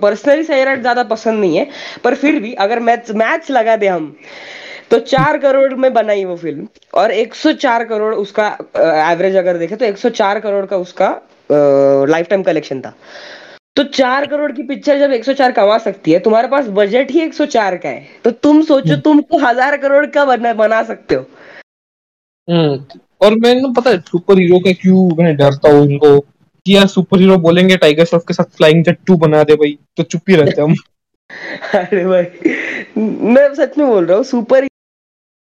[0.00, 1.68] पर्सनली सैराट ज़्यादा पसंद नहीं है
[2.04, 4.14] पर फिर भी अगर मैच मैच लगा दे हम
[4.90, 8.46] तो चार करोड़ में बनाई वो फ़िल्म और 104 करोड़ उसका
[8.76, 11.08] एवरेज अगर देखे तो 104 करोड़ का उसका
[11.50, 12.94] लाइफ टाइम कलेक्शन था।
[13.76, 17.76] तो चार करोड़ की पिक्चर जब 104 कमा सकती है तुम्हारे पास बजट ही 104
[17.76, 21.24] का है तो तुम सोचो हम्म। तुम हज़ार करोड़ का बना, बना सकते हो।
[22.48, 26.20] हम्म। और मैंने पता है सुपर हीरो का क्यों मैं डरता हूँ इनको
[26.66, 29.78] कि यार सुपर हीरो बोलेंगे टाइगर श्रॉफ के साथ फ्लाइंग जेट टू बना दे भाई
[29.96, 30.74] तो चुप ही रहते हम।
[31.74, 32.24] अरे भाई,
[33.34, 34.66] मैं सच में बोल रहा हूँ सुपर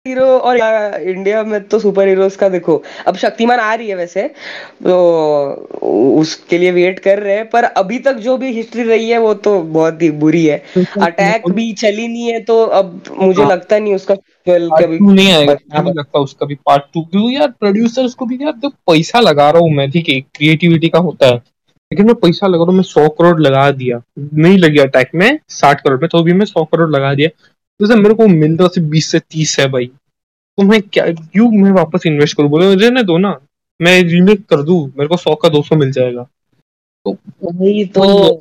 [0.07, 0.57] हीरो और
[1.01, 4.23] इंडिया में तो सुपर हीरोज का देखो अब शक्तिमान आ रही है वैसे
[4.85, 4.97] तो
[6.21, 9.33] उसके लिए वेट कर रहे हैं पर अभी तक जो भी हिस्ट्री रही है वो
[9.47, 10.63] तो बहुत ही बुरी है।
[11.03, 14.15] अटैक भी चली नहीं है तो अब मुझे हाँ। लगता नहीं उसका
[14.47, 18.53] कभी नहीं आएगा मुझे लगता उसका भी पार्ट टू क्योंकि यार प्रोड्यूसर्स को भी यार
[18.63, 21.37] तो पैसा लगा रहा हूँ मैं ठीक है क्रिएटिविटी का होता है
[21.91, 25.39] लेकिन मैं पैसा लगा रहा हूँ मैं सौ करोड़ लगा दिया नहीं लगी अटैक में
[25.49, 27.29] साठ करोड़ में तो भी मैं सौ करोड़ लगा दिया।
[27.83, 29.87] जैसे मेरे को मिलता सिर्फ़ बीस से तीस है भाई।
[30.57, 32.51] तो मैं क्या क्यों मैं वापस इन्वेस्ट करूँ?
[32.51, 33.41] बोले रहने दो ना।
[33.83, 36.23] मैं रीमेक कर दूँ। मेरे को सौ का दो सौ मिल जाएगा।
[37.05, 37.13] तो
[37.43, 38.35] वही तो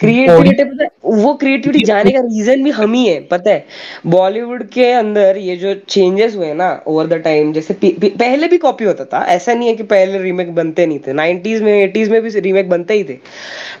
[0.00, 3.66] क्रिएटिविटी पता है वो क्रिएटिविटी जाने का रीजन भी हम ही है पता है।
[4.06, 8.48] बॉलीवुड के अंदर ये जो चेंजेस हुए ना ओवर द टाइम जैसे पि- पि- पहले
[8.48, 11.92] भी कॉपी होता था। ऐसा नहीं है कि पहले रीमेक बनते नहीं थे। 90s में
[11.92, 13.18] 80s में भी रीमेक बनते ही थे।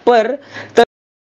[0.06, 0.38] पर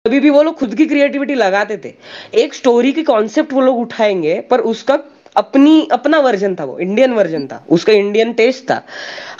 [0.09, 1.95] तभी भी वो लोग खुद की क्रिएटिविटी लगाते थे।
[2.35, 4.99] एक स्टोरी की कॉन्सेप्ट वो लोग उठाएँगे, पर उसका
[5.37, 8.83] अपनी, अपना वर्जन था वो इंडियन वर्जन था। उसका इंडियन टेस्ट था।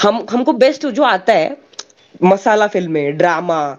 [0.03, 1.57] हम, हमको बेस्ट जो आता है,
[2.23, 3.79] मसाला फ़िल्में ड्रामा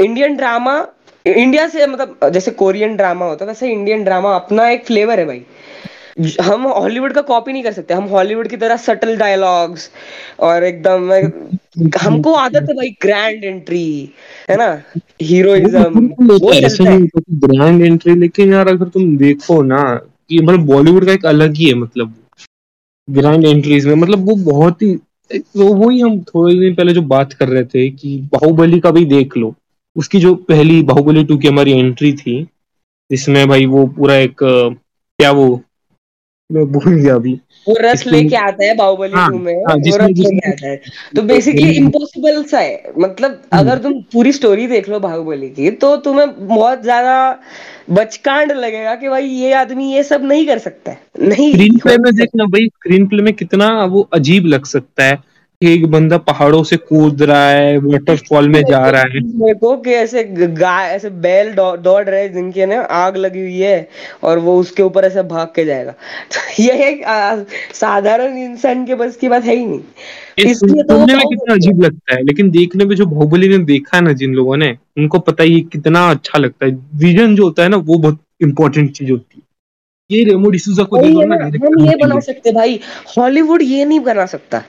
[0.00, 0.86] इंडियन ड्रामा
[1.26, 5.24] इंडिया से मतलब जैसे कोरियन ड्रामा होता है, वैसे इंडियन ड्रामा अपना एक फ्लेवर है
[5.26, 5.42] भाई।
[6.42, 9.90] हम हॉलीवुड का कॉपी नहीं कर सकते हम हॉलीवुड की तरह सटल डायलॉग्स
[10.40, 11.12] और एकदम
[12.02, 14.10] हमको आदत है भाई ग्रैंड एंट्री
[14.50, 14.82] है ना?
[15.22, 16.08] हीरोइज्म
[17.30, 19.82] ग्रैंड एंट्री लेकिन यार अगर तुम देखो ना
[20.28, 22.14] कि मतलब बॉलीवुड का एक अलग ही है मतलब
[23.10, 24.94] ग्रैंड एंट्रीज में मतलब वो बहुत ही
[25.56, 29.04] वो वही हम थोड़े दिन पहले जो बात कर रहे थे कि बाहुबली का भी
[29.04, 29.54] देख लो।
[29.96, 32.42] उसकी जो पहली बाहुबली टू की हमारी एंट्री थी
[33.10, 35.62] जिसमें भाई वो पूरा एक क्या वो
[36.52, 37.32] मैं भूल गया अभी।
[37.66, 40.76] वो रस लेके आता है बाहुबली हाँ, में हाँ, वो रस लेके आता है।
[41.16, 45.96] तो बेसिकली इम्पोसिबल सा है। मतलब अगर तुम पूरी स्टोरी देख लो बाहुबली की तो
[45.96, 47.38] तुम्हें बहुत ज़्यादा
[47.90, 51.96] बचकांड लगेगा कि भाई ये आदमी ये सब नहीं कर सकता है। नहीं स्क्रीन प्ले
[51.98, 55.29] में देखना भाई स्क्रीन प्ले में कितना वो अजीब लग सकता है।
[55.62, 60.22] एक बंदा पहाड़ों से कूद रहा है वाटरफॉल में जा रहा है। देखो कि ऐसे
[60.58, 63.88] गाय ऐसे बैल दौड़ रहे हैं जिनके ना आग लगी हुई है
[64.24, 67.04] और वो उसके ऊपर ऐसे भाग के जाएगा। तो ये एक
[67.74, 69.80] साधारण इंसान के बस की बात है ही नहीं।
[70.46, 74.02] इसलिए तो में कितना अजीब लगता है लेकिन देखने में जो बाहुबली ने देखा है
[74.02, 77.68] ना जिन लोगों ने उनको पता है कितना अच्छा लगता है। विजन जो होता है
[77.68, 81.20] ना वो बहुत इंपॉर्टेंट चीज़ होती है। ये रेमो डिसूजा को हम
[81.84, 82.80] ये बना। सकते भाई।
[83.18, 84.62] हॉलीवुड ये नहीं बना सकता।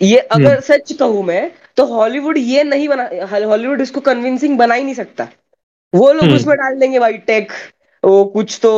[0.00, 3.08] ये अगर सच कहूँ मैं तो हॉलीवुड ये नहीं बना
[3.48, 5.28] हॉलीवुड इसको कन्विंसिंग बना ही नहीं सकता।
[5.92, 7.52] वो लोग हम्म। उसमें डाल देंगे भाई टेक
[8.02, 8.70] वो कुछ तो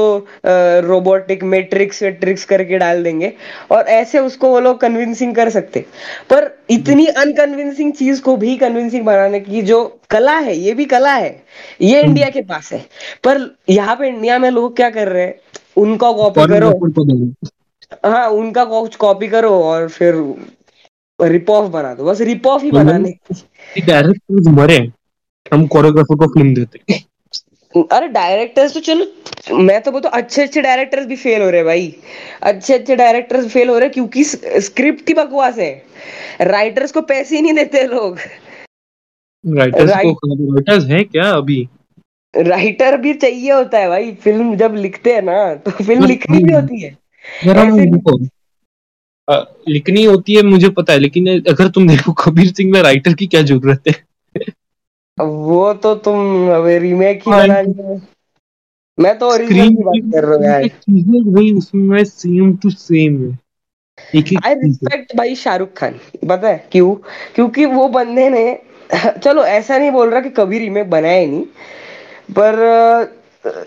[0.86, 3.32] रोबोटिक मैट्रिक्स वेट्रिक्स करके डाल देंगे
[3.70, 5.84] और ऐसे उसको वो लोग कन्विंसिंग कर सकते।
[6.30, 11.12] पर इतनी अनकन्विंसिंग चीज़ को भी कन्विंसिंग बनाने की जो कला है ये भी कला
[11.12, 11.30] है
[11.80, 12.80] ये हम्म। इंडिया के पास है।
[13.24, 15.34] पर यहाँ पे इंडिया में लोग क्या कर रहे हैं?
[15.76, 20.14] उनका कॉपी करो। देखो। हाँ उनका कुछ कॉपी करो और फिर
[21.22, 23.08] रिप ऑफ़ बना दो बस रिप ऑफ़ ही मतलब- बनाने
[23.76, 24.76] ये डायरेक्टर्स मरे
[25.52, 27.00] हम कोरियोग्राफर को फ़िल्म देते
[27.92, 31.56] अरे डायरेक्टर्स तो चलो मैं तो बोलता हूँ अच्छे अच्छे डायरेक्टर्स भी फेल हो रहे
[31.56, 31.94] हैं भाई।
[32.42, 35.70] अच्छे अच्छे डायरेक्टर्स फेल हो रहे क्योंकि स्क्रिप्ट ही बकवास है।
[36.40, 38.18] राइटर्स को पैसे ही नहीं देते लोग।
[39.44, 40.14] Writers Right.
[40.14, 41.68] को राइटर्स हैं क्या अभी?
[42.36, 46.52] राइटर भी चाहिए होता है भाई फ़िल्म जब लिखते हैं ना तो फ़िल्म लिखनी भी
[46.52, 46.96] होती है
[47.46, 48.28] यार हम ऐसे- देखो अ,
[49.68, 53.26] लिखनी होती है मुझे पता है लेकिन अगर तुम देखो कबीर सिंह में राइटर की
[53.26, 53.94] क्या ज़रूरत है?
[55.24, 56.16] वो तो तुम
[56.66, 58.00] रीमेक ही हाँ, बनानी
[58.98, 63.24] मैं तो ओरिजिनल की बात कर रहा हूँ यार। चीज़ें भाई उसमें सेम टू सेम
[63.24, 63.38] है।
[64.46, 65.94] आई रिस्पेक्ट भाई शाहरुख खान
[66.28, 66.94] पता है क्यों?
[67.34, 68.58] क्योंकि वो बंदे ने
[69.24, 71.44] चलो ऐसा नहीं बोल रहा कि कभी रीमेक बनाया नहीं
[72.38, 72.54] पर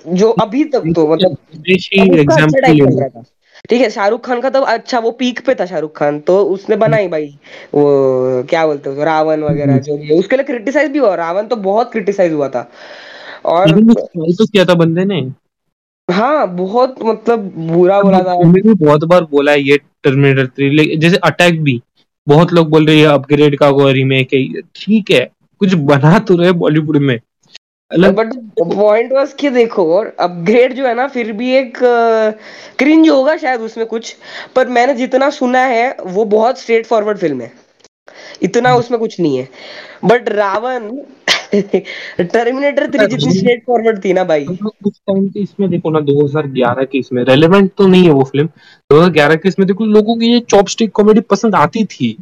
[0.08, 1.38] जो अभी तक तो मतलब
[3.70, 6.76] ठीक है शाहरुख खान का तो अच्छा वो पीक पे था शाहरुख खान तो उसने
[6.76, 7.28] बनाई भाई
[7.74, 11.56] वो क्या बोलते हैं रावण वगैरह जो भी उसके लिए क्रिटिसाइज भी हुआ रावण तो
[11.64, 12.70] बहुत क्रिटिसाइज हुआ था।
[13.46, 15.20] और तो किया था बंदे ने।
[16.08, 21.18] हाँ बहुत मतलब बुरा बोला था। मैंने बहुत बार बोला है ये टर्मिनेटर थ्री जैसे
[21.24, 21.82] अटैक भी
[22.28, 25.30] बहुत लोग बोल रहे हैं अपग्रेड का वो रीमेक है ठीक है
[25.62, 27.20] कुछ बना तो रहे बॉलीवुड में।
[27.92, 29.86] बट पॉइंट वाज कि देखो
[30.20, 31.78] अपग्रेड जो है ना फिर भी एक
[32.80, 34.16] क्रिंज होगा शायद उसमें कुछ।
[34.56, 37.52] पर मैंने जितना सुना है वो बहुत स्ट्रेट फॉरवर्ड फ़िल्म है।
[38.44, 39.48] इतना उसमें कुछ नहीं है।
[40.06, 40.90] बट रावण
[41.54, 46.86] टर्मिनेटर थ्री जितनी स्ट्रेट फॉरवर्ड थी ना भाई। उस टाइम के इसमें देखो ना 2011
[46.86, 48.48] के इसमें रेलेवेंट तो नहीं है वो फ़िल्म
[48.90, 52.16] 2011 के इसमें देखो लोगों की ये चॉपस्टिक कॉमेडी पसंद आती थी।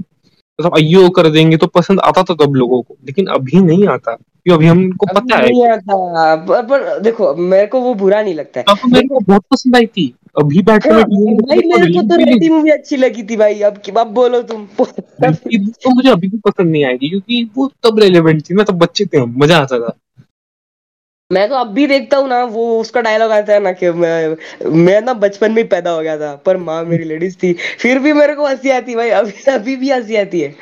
[0.64, 4.14] मतलब अयो कर देंगे तो पसंद आता था तब लोगों को लेकिन अभी नहीं आता
[4.14, 8.22] क्यों अभी हमको अभी पता है। नहीं आता पर, पर देखो मेरे को वो बुरा
[8.22, 11.58] नहीं लगता है। तो मेरे को बहुत पसंद आई थी अभी बैठ के हाँ, भाई
[11.58, 16.10] मेरे को तो रेडी मूवी अच्छी लगी थी भाई अब अब बोलो तुम तो मुझे
[16.10, 19.36] अभी भी पसंद नहीं आएगी क्योंकि वो तब रेलेवेंट थी ना तब बच्चे थे हम
[19.38, 19.98] मज़ा आता था।
[21.34, 24.72] मैं तो अब भी देखता हूँ ना, वो उसका डायलॉग आता है ना कि मैं
[24.76, 28.14] मैं ना बचपन में पैदा हो गया था, पर माँ मेरी लेडीज़ थी। फिर भी
[28.14, 30.56] मेरे को हँसी आती भाई, अभी अभी भी हँसी आती है।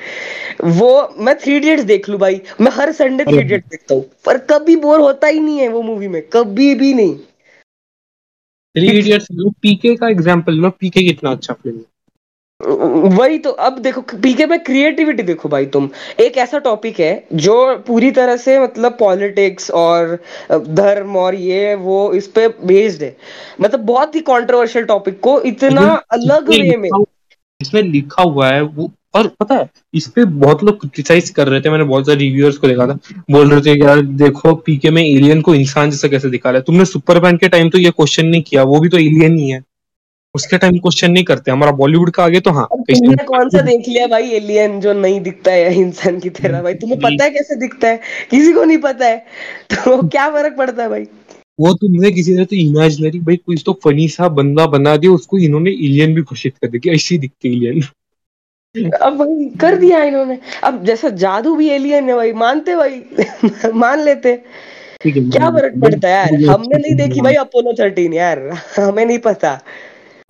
[0.64, 4.38] वो, मैं थ्री इडियट्स देख लू भाई, मैं हर संडे थ्री इडियट्स देखता हूँ, पर
[4.50, 7.18] कभी बोर होता ही नहीं है वो मूवी में, कभी भी नहीं।
[8.76, 9.28] थ्री इडियट्स
[9.62, 11.91] पीके का एग्जांपल लो पीके कितना अच्छा फ़िल्म है।
[12.62, 17.76] वही तो अब देखो पीके में क्रिएटिविटी देखो भाई तुम। एक ऐसा टॉपिक है जो
[17.88, 20.18] पूरी तरह से मतलब पॉलिटिक्स और
[20.52, 23.16] धर्म और ये वो इस पे बेस्ड है।
[23.62, 26.90] मतलब बहुत ही कंट्रोवर्शियल टॉपिक को इतना अलग वे में
[27.62, 31.62] इसमें लिखा हुआ है वो और पता है इस पे बहुत लोग क्रिटिसाइज कर रहे
[31.62, 32.98] थे मैंने बहुत सारे रिव्यूअर्स को देखा था।
[33.32, 36.64] बोल रहे थे यार देखो पीके में एलियन को इंसान जैसा कैसे दिखा रहा है?
[36.64, 39.62] तुमने सुपरमैन के टाइम तो ये क्वेश्चन नहीं किया वो भी तो एलियन ही है।
[40.36, 43.90] उसके टाइम क्वेश्चन नहीं करते हमारा बॉलीवुड का आगे तो हाँ तुमने कौन सा देख
[43.90, 46.74] लिया भाई एलियन जो नहीं दिखता है इंसान की तरह भाई?
[46.74, 48.00] तुम्हें पता है कैसे दिखता है?
[48.32, 49.18] किसी को नहीं पता है।
[49.70, 51.04] तो क्या फ़र्क पड़ता है भाई?
[51.60, 55.38] वो तुमने किसी ने तो इमेजिनरी भाई कुछ तो फनी सा बंदा बना दिया उसको
[55.38, 57.82] इन्होंने एलियन भी घोषित कर दिया कि ऐसी दिखती एलियन
[59.02, 63.02] अब भाई कर दिया इन्होंने। अब जैसा जादू भी एलियन है भाई मानते भाई?
[63.74, 64.44] मान लेते।
[65.08, 66.50] क्या फ़र्क पड़ता है यार?
[66.50, 68.40] हमने नहीं देखी भाई अपोलो थर्टीन यार।
[68.78, 69.60] हमें नहीं पता।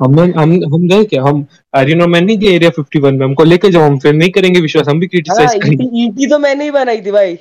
[0.03, 1.23] हम हम हम गए क्या?
[1.23, 4.61] हम आर्यनो मैन नहीं गए एरिया 51 में। हमको लेके जाओ हम फिर नहीं करेंगे
[4.61, 7.39] विश्वास हम भी हाँ क्रिटिसाइज करेंगे ईटी ईटी तो मैंने ही बनाई थी भाई।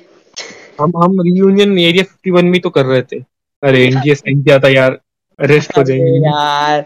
[0.81, 3.19] हम हम रियूनियन एरिया 51 में तो कर रहे थे।
[3.63, 4.99] अरे साइन किया था यार।
[5.39, 6.81] अरेस्ट हो जाएँगे। यार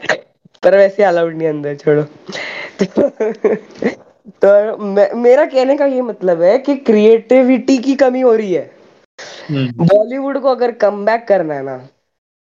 [0.64, 2.04] पर वैसे अलाउड नहीं अंदर छोड़ो।
[4.44, 8.72] तो, मे, मेरा कहने का ये मतलब है कि क्रिएटिविटी की कमी हो रही है।
[9.50, 11.90] हम्म, बॉलीवुड को अगर कम करना है ना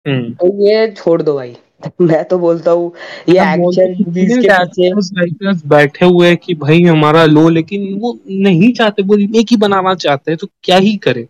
[0.07, 1.57] हम्म। तो ये छोड़ दो भाई।
[2.01, 2.93] मैं तो बोलता हूँ
[3.29, 8.73] ये एक्शन मूवीज़ के पीछे बैठे हुए हैं कि भाई हमारा लो लेकिन वो नहीं
[8.73, 11.27] चाहते वो रीमेक ही बनाना चाहते हैं तो क्या ही करे?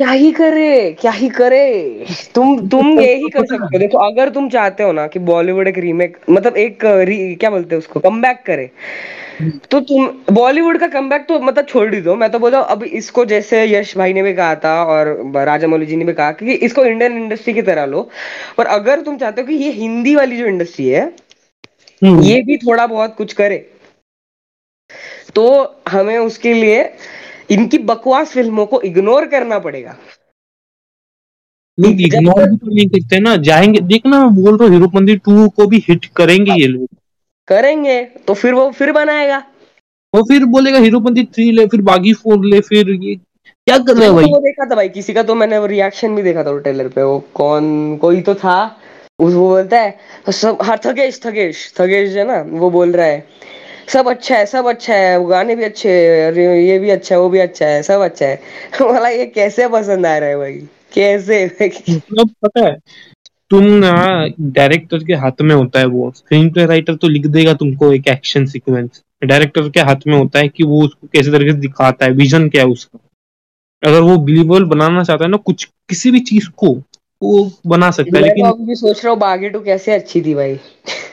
[0.00, 0.96] क्या ही करे?
[1.00, 2.06] क्या ही करे?
[2.34, 5.68] तुम तुम ये ही कर सकते हो। देखो अगर तुम चाहते हो ना कि बॉलीवुड
[5.68, 8.00] एक रीमेक मतलब एक री, क्या बोलते हैं उसको?
[8.00, 8.70] कम करे।
[9.70, 13.24] तो तुम बॉलीवुड का कम तो मतलब छोड़ ही दो। मैं तो बोला अब इसको
[13.24, 16.52] जैसे यश भाई ने भी कहा था और राजा मौली जी ने भी कहा कि
[16.52, 18.08] इसको इंडियन इंडस्ट्री की तरह लो।
[18.58, 21.04] पर अगर तुम चाहते हो कि ये हिंदी वाली जो इंडस्ट्री है
[22.02, 23.66] हम्म। ये भी थोड़ा बहुत कुछ करे।
[25.34, 26.82] तो हमें उसके लिए
[27.50, 29.96] इनकी बकवास फ़िल्मों को इग्नोर करना पड़ेगा।
[31.78, 35.48] लोग इग्नोर भी तो नहीं करते ना जाएँगे देखना मैं बोल रहा हूँ हीरोपंती टू
[35.48, 36.88] को भी हिट करेंगे ये लोग।
[37.48, 39.42] करेंगे तो फिर वो फिर बनाएगा।
[40.14, 44.06] और फिर बोलेगा हीरोपंती थ्री ले फिर बागी फोर ले फिर ये क्या कर रहे
[44.06, 44.24] हैं भाई?
[44.24, 47.02] वो देखा था भाई किसी का तो मैंने रिएक्शन भी देखा था वो ट्रेलर पे
[47.02, 48.56] वो कौन कोई तो था
[49.18, 53.26] उस वो बोलता है सब हाँ थगेश थगेश थगेश है ना वो बोल रहा है
[53.92, 57.20] सब अच्छा है सब अच्छा है वो गाने भी अच्छे हैं ये भी अच्छा है
[57.20, 58.36] वो भी अच्छा है सब अच्छा है।
[58.82, 60.58] बोला ये कैसे पसंद आ रहा है भाई?
[60.94, 61.44] कैसे
[61.90, 62.76] मतलब पता है
[63.50, 63.92] तुम ना
[64.40, 68.08] डायरेक्टर के हाथ में होता है वो स्क्रीन प्ले राइटर तो लिख देगा तुमको एक
[68.08, 72.04] एक्शन सीक्वेंस डायरेक्टर के हाथ में होता है कि वो उसको कैसे तरीके से दिखाता
[72.04, 72.98] है विजन क्या है उसका।
[73.82, 76.74] अगर वो बिलीवेबल बनाना चाहता है ना कुछ किसी भी चीज़ को
[77.22, 80.34] वो बना सकता है लेकिन तो भी सोच रहा हूँ बागी टू कैसे अच्छी थी
[80.34, 80.58] भाई।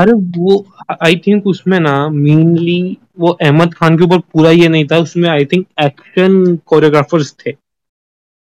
[0.00, 0.66] अरे वो
[1.06, 5.28] आई थिंक उसमें ना मेनली वो अहमद खान के ऊपर पूरा ये नहीं था उसमें
[5.30, 7.50] आई थिंक एक्शन कोरियोग्राफर्स थे।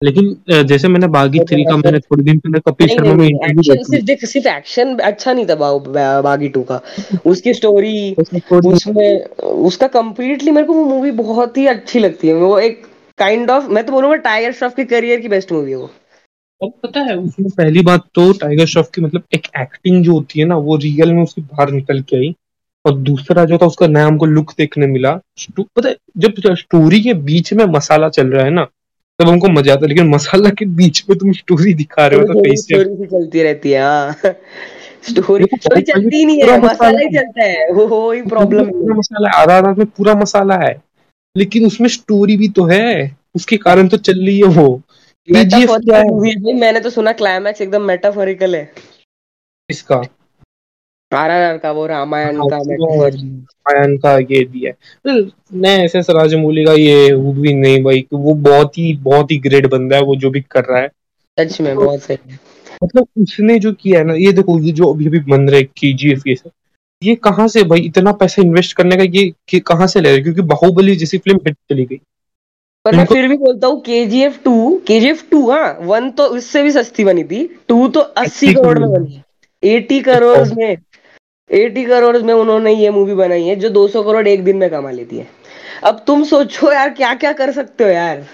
[0.03, 4.25] लेकिन जैसे मैंने बागी थ्री का मैंने थोड़े दिन पहले कपिल शर्मा में इंटरव्यू देख
[4.25, 6.81] सिर्फ़ एक्शन अच्छा नहीं था बा- बागी टू का।
[7.27, 8.15] उसकी स्टोरी
[8.69, 12.83] उसमें उसका कंप्लीटली मेरे को वो मूवी बहुत ही अच्छी लगती है। वो एक
[13.19, 15.91] काइंड ऑफ़ मैं तो बोलूँगा टाइगर श्रॉफ के करियर की बेस्ट मूवी है वो।
[16.61, 20.41] और पता है उसमें पहली बात तो टाइगर श्रॉफ की मतलब एक एक्टिंग जो होती
[20.41, 22.35] है ना वो रियल में उसकी बाहर निकल के आई।
[22.85, 25.13] और दूसरा जो था उसका नया हमको लुक देखने मिला।
[25.51, 28.65] पता है जब स्टोरी के बीच में मसाला चल रहा है ना
[29.19, 32.27] तब हमको मज़ा आता है। लेकिन मसाला के बीच में तुम स्टोरी दिखा रहे हो
[32.27, 32.63] तो कैसे?
[32.63, 34.13] स्टोरी चलती रहती है हाँ।
[35.09, 39.29] स्टोरी स्टोरी चलती नहीं है मसाला ही चलता है। वो वो ही प्रॉब्लम है। मसाला
[39.29, 40.75] है आधा आधा में पूरा मसाला है।
[41.37, 44.81] लेकिन उसमें स्टोरी भी तो है। उसके कारण तो चल रही है वो।
[45.37, 45.45] है?
[45.97, 48.73] है मैंने तो सुना क्लाइमैक्स एकदम मेटाफोरिकल है।
[49.71, 50.03] इसका
[51.13, 54.77] आरआरआर का वो रामायण हाँ, का रामायण का ये दिया है।
[55.55, 59.39] नहीं एस एस का ये वो भी नहीं भाई कि वो बहुत ही बहुत ही
[59.39, 60.89] ग्रेट बंदा है वो जो भी कर रहा है।
[61.39, 62.39] सच में बहुत सही
[62.85, 65.93] मतलब उसने जो किया है ना ये देखो ये जो अभी अभी बन रहे के
[65.93, 66.51] जी एफ़ ये सब
[67.03, 70.43] ये कहाँ से भाई इतना पैसा इन्वेस्ट करने का ये कहाँ से ले रहे क्योंकि
[70.43, 72.01] बाहुबली जैसी फ़िल्म हिट चली गई।
[72.85, 74.55] पर मैं फिर भी बोलता हूँ के G F two
[74.87, 78.55] K G F two हाँ वन तो इससे भी सस्ती बनी थी टू तो अस्सी
[78.55, 79.23] करोड़ में बनी
[79.63, 80.77] एटी करोड़ में
[81.51, 84.91] एटी करोड़ में उन्होंने ये मूवी बनाई है जो 200 करोड़ एक दिन में कमा
[84.91, 85.27] लेती है।
[85.85, 88.27] अब तुम सोचो यार क्या क्या कर सकते हो यार?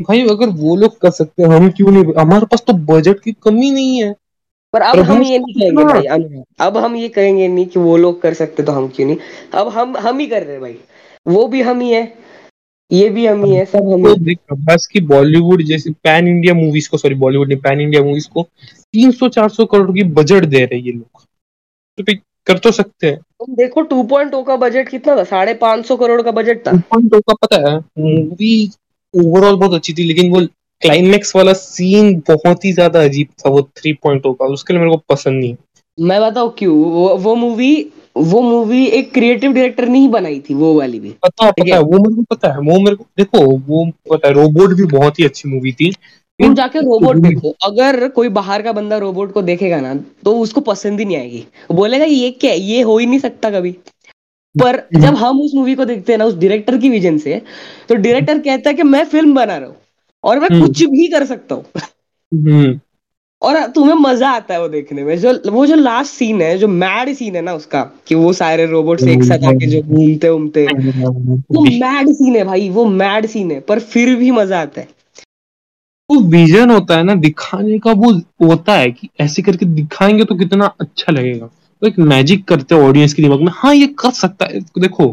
[0.00, 3.32] भाई अगर वो लोग कर सकते हैं हम क्यों नहीं हमारे पास तो बजट की
[3.42, 4.12] कमी नहीं है।
[4.74, 8.20] पर अब हम ये नहीं कहेंगे भाई अब हम ये कहेंगे नहीं कि वो लोग
[8.22, 9.16] कर सकते तो हम क्यों नहीं।
[9.54, 10.78] अब हम हम ही कर रहे हैं भाई
[11.26, 12.25] वो भी हम ही है।
[12.90, 16.88] ये भी हम ही है सब हम तो बस की बॉलीवुड जैसे पैन इंडिया मूवीज़
[16.90, 18.42] को सॉरी बॉलीवुड नहीं पैन इंडिया मूवीज़ को
[18.94, 21.22] 300-400 करोड़ की बजट दे रहे ये लोग।
[21.98, 22.14] तो
[22.46, 25.24] कर तो सकते हैं। तुम देखो 2.0 का बजट कितना था?
[25.24, 28.70] साढ़े पाँच सौ करोड़ का बजट था। 2.0 का पता है मूवी
[29.14, 30.46] ओवरऑल बहुत अच्छी थी लेकिन वो
[30.82, 35.02] क्लाइमेक्स वाला सीन बहुत ही ज़्यादा अजीब था वो 3.0 का उसके लिए मेरे को
[35.08, 35.56] पसंद नहीं
[35.98, 36.74] मैं बताऊ क्यों?
[36.76, 37.74] वो वो मूवी
[38.16, 41.80] वो मूवी एक क्रिएटिव डायरेक्टर ने ही बनाई थी वो वाली भी। पता पता है?
[41.80, 45.18] वो मेरे को पता है वो मेरे को देखो वो पता है रोबोट भी बहुत
[45.20, 45.90] ही अच्छी मूवी थी।
[46.40, 50.60] तुम जाके रोबोट देखो अगर कोई बाहर का बंदा रोबोट को देखेगा ना तो उसको
[50.60, 53.70] पसंद ही नहीं आएगी। बोलेगा ये क्या ये हो ही नहीं सकता कभी।
[54.54, 57.40] पर जब हम उस मूवी को देखते हैं ना उस डायरेक्टर की विजन से
[57.88, 59.76] तो डायरेक्टर कहता है कि मैं फ़िल्म बना रहा हूँ
[60.24, 62.80] और मैं हम्म। कुछ भी कर सकता हूँ। हम्म।
[63.42, 66.68] और तुम्हें मज़ा आता है वो देखने में। जो, वो जो लास्ट सीन है, जो
[66.68, 70.66] मैड सीन है ना उसका, कि वो सारे रोबोट एक साथ आके जो घूमते उमते
[70.66, 74.88] वो मैड सीन है भाई, वो मैड सीन है, पर फिर भी मज़ा आता है।
[76.10, 80.34] वो विजन होता है ना, दिखाने का वो होता है कि ऐसे करके दिखाएँगे तो
[80.34, 81.46] कितना अच्छा लगेगा।
[81.82, 85.08] तो एक मैजिक करते हैं ऑडियंस के दिमाग में हाँ ये कर सकता है। देखो,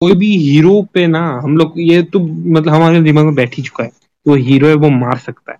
[0.00, 3.62] कोई भी हीरो पे ना, हम लोग, ये तो मतलब हमारे दिमाग में बैठ ही
[3.62, 3.90] चुका है
[4.26, 5.58] वो हीरो है, वो मार सकता है।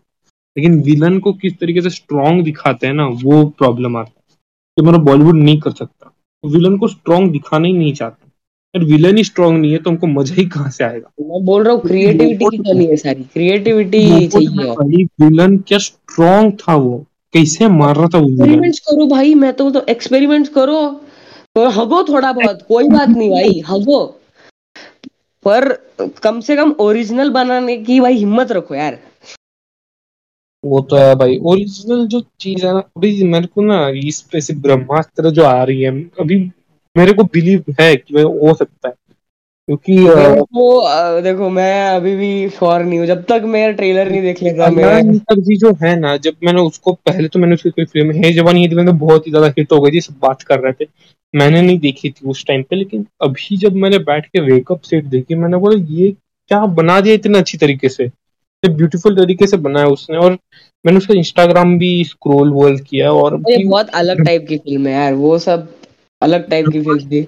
[0.57, 4.37] लेकिन विलन को किस तरीके से स्ट्रॉन्ग दिखाते हैं ना वो प्रॉब्लम आता है।
[4.77, 6.13] तो मेरा बॉलीवुड नहीं कर सकता।
[6.45, 8.31] विलन को स्ट्रॉन्ग दिखाना ही नहीं चाहता।
[8.75, 11.11] अगर विलन ही स्ट्रॉन्ग नहीं है तो हमको मज़ा ही कहाँ से आएगा?
[11.23, 16.75] मैं बोल रहा हूँ क्रिएटिविटी की कमी है सारी। क्रिएटिविटी चाहिए विलन क्या स्ट्रॉन्ग था
[16.75, 17.05] वो?
[17.35, 20.83] कैसे मार रहा था वो एक्सपेरिमेंट्स करो भाई मैं तो तो एक्सपेरिमेंट्स करो।
[21.57, 24.05] तो हगो थोड़ा बहुत कोई बात नहीं भाई हगो
[25.45, 25.69] पर
[26.23, 28.99] कम से कम ओरिजिनल बनाने की भाई हिम्मत रखो यार।
[30.67, 34.41] वो तो है भाई। ओरिजिनल जो चीज़ है ना अभी मेरे को ना इस पे
[34.41, 36.39] से ब्रह्मास्त्र जो आ रही है अभी
[36.97, 38.95] मेरे को बिलीव है कि हो सकता है।
[39.69, 44.43] क्योंकि वो देखो मैं अभी भी श्योर नहीं हूँ। जब तक मैं ट्रेलर नहीं देख
[44.43, 47.85] लेता मैं तक जी जो है ना जब मैंने उसको पहले तो मैंने उसकी कोई
[47.85, 50.61] फ़िल्म है जवानी ये तो बहुत ही ज़्यादा हिट हो गई थी सब बात कर
[50.61, 50.89] रहे थे।
[51.35, 55.05] मैंने नहीं देखी थी उस टाइम पे लेकिन अभी जब मैंने बैठ के वेकअप सेट
[55.07, 58.11] देखी मैंने बोला ये क्या बना दिया इतने अच्छी तरीके से?
[58.65, 60.33] ब्यूटीफुल तरीके से बनाया उसने और
[60.87, 65.15] मैंने उसका इंस्टाग्राम भी स्क्रोल वोल किया और बहुत अलग टाइप की फ़िल्म है यार
[65.15, 65.75] वो सब
[66.23, 67.27] अलग टाइप की फ़िल्म थी।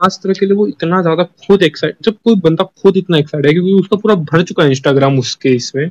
[0.00, 3.52] तरह के लिए वो इतना ज़्यादा खुद एक्साइट जब कोई बंदा खुद इतना एक्साइट है
[3.52, 5.90] क्योंकि उसका पूरा भर चुका है इंस्टाग्राम उसके इसमें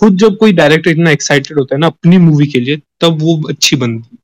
[0.00, 3.48] खुद जब कोई डायरेक्टर इतना एक्साइटेड होता है ना अपनी मूवी के लिए तब वो
[3.48, 4.16] अच्छी बनती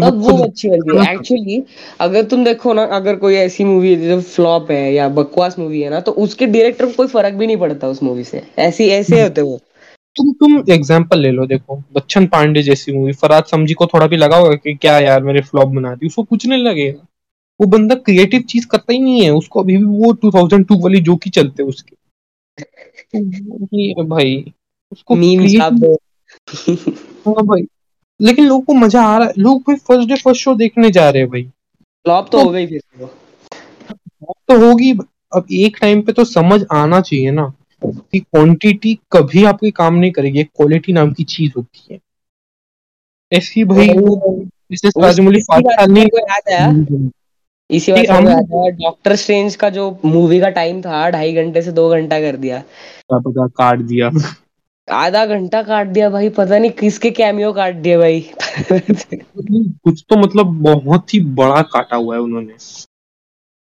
[0.00, 1.62] तब वो, वो अच्छी बनती है। एक्चुअली
[2.00, 5.80] अगर तुम देखो ना अगर कोई ऐसी मूवी है जो फ्लॉप है या बकवास मूवी
[5.80, 8.88] है ना तो उसके डायरेक्टर को कोई फ़र्क भी नहीं पड़ता उस मूवी से। ऐसी
[8.88, 9.60] ऐसे होते वो।
[10.16, 14.16] तुम तुम एग्जांपल ले लो देखो बच्चन पांडे जैसी मूवी फराद समझी को थोड़ा भी
[14.16, 17.06] लगा होगा कि क्या यार मेरे फ्लॉप बना दी। उसको कुछ नहीं लगेगा।
[17.60, 21.16] वो बंदा क्रिएटिव चीज़ करता ही नहीं है। उसको अभी भी वो 2002 वाली जो
[21.16, 21.96] की चलते उसके।
[24.02, 24.52] भाई।
[24.92, 25.14] उसको
[27.26, 27.66] हाँ भाई।
[28.20, 31.08] लेकिन लोगों को मज़ा आ रहा है। लोग भाई फ़र्स्ट डे फ़र्स्ट शो देखने जा
[31.10, 34.92] रहे हैं भाई। फ्लॉप तो, तो हो गई फिर तो। होगी
[35.32, 40.10] अब एक टाइम पे तो समझ आना चाहिए ना कि क्वांटिटी कभी आपके काम नहीं
[40.10, 41.98] करेगी। एक क्वालिटी नाम की चीज़ होती है।
[43.32, 43.88] ऐसी भाई
[44.98, 45.38] राजमौली
[47.70, 52.20] इसी बात डॉक्टर स्ट्रेंज का जो मूवी का टाइम था ढाई घंटे से दो घंटा
[52.20, 52.62] कर दिया।
[53.12, 54.10] काट दिया।
[54.92, 58.20] आधा घंटा काट दिया भाई पता नहीं किसके कैमियो काट दिया भाई।
[59.84, 62.52] कुछ तो मतलब बहुत ही बड़ा काटा हुआ है उन्होंने।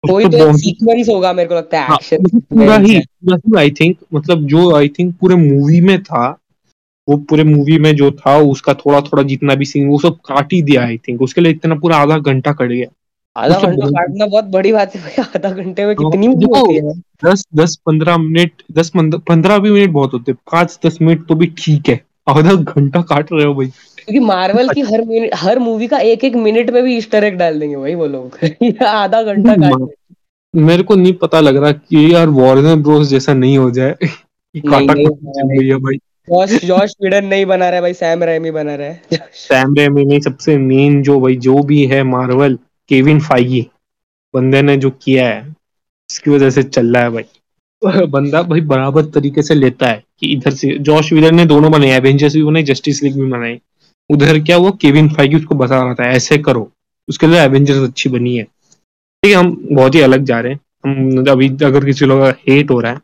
[0.04, 3.02] कोई तो, तो सीक्वेंस होगा मेरे को लगता है एक्शन हाँ, पूरा ही
[3.58, 6.38] आई थिंक मतलब जो आई थिंक पूरे मूवी में था
[7.08, 10.52] वो पूरे मूवी में जो था उसका थोड़ा थोड़ा जितना भी सीन वो सब काट
[10.52, 12.86] ही दिया आई थिंक उसके लिए इतना पूरा आधा घंटा कट गया।
[13.38, 16.92] आधा घंटा काटना बहुत बड़ी बात है भाई आधा घंटे में कितनी मूवी होती है।
[17.24, 21.46] दस दस पंद्रह मिनट दस पंद्रह भी मिनट बहुत होते पाँच दस मिनट तो भी
[21.58, 23.66] ठीक है। आधा घंटा काट रहे हो भाई।
[23.98, 27.34] क्योंकि मार्वल की हर मिनट हर मूवी का एक एक मिनट में भी ईस्टर एग
[27.34, 28.38] डाल देंगे भाई वो लोग।
[28.82, 29.88] आधा घंटा काट
[30.54, 33.96] मेरे को नहीं पता लग रहा कि यार वार्नर ब्रोस जैसा नहीं हो जाए।
[36.28, 39.00] जॉश जॉश विडन नहीं बना रहा है भाई सैम रैमी बना रहा है।
[39.32, 42.58] सैम रेमी नहीं सबसे मेन जो भाई जो भी है मार्वल
[42.90, 43.66] केविन फाइगी
[44.34, 45.46] बंदे ने जो किया है,
[46.10, 47.24] इसकी वजह से चल रहा है भाई।
[48.08, 51.90] बंदा भाई बराबर तरीके से लेता है कि इधर से जॉश वीडर ने दोनों बनाए
[51.96, 53.58] एवेंजर्स भी बनाए जस्टिस लीग भी बनाई
[54.10, 56.70] उधर क्या वो केविन फाइगी उसको बता रहा था, ऐसे करो,
[57.08, 60.60] उसके लिए एवेंजर्स अच्छी बनी है। ठीक है, हम बहुत ही अलग जा रहे हैं।
[60.84, 62.98] हम अभी अगर किसी लोग हेट हो रहा है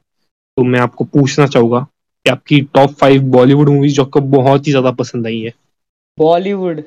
[0.57, 4.73] तो मैं आपको पूछना चाहूँगा कि आपकी टॉप फाइव बॉलीवुड मूवीज़ जो आपको बहुत ही
[4.73, 5.53] ज़्यादा पसंद आई है।
[6.19, 6.83] Bollywood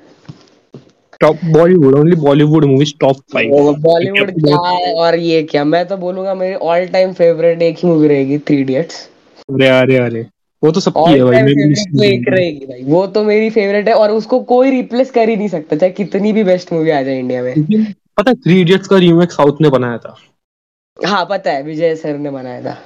[1.19, 4.57] top Bollywood only Bollywood movies top five Bollywood क्या
[5.01, 5.63] और ये क्या?
[5.65, 9.07] मैं तो बोलूँगा मेरी ऑल टाइम फेवरेट एक ही मूवी रहेगी थ्री इडियट्स
[9.49, 10.25] अरे अरे अरे।
[10.63, 13.49] वो तो सबकी है भाई टाइम मैं भी तो एक रहेगी भाई। वो तो मेरी
[13.49, 16.89] फेवरेट है और उसको कोई रिप्लेस कर ही नहीं सकता चाहे कितनी भी बेस्ट मूवी
[16.89, 17.53] आ जाए इंडिया में।
[18.17, 20.15] पता है थ्री इडियट्स का रीमेक साउथ ने बनाया था।
[20.97, 22.77] हाँ पता है विजय सर ने बनाया था।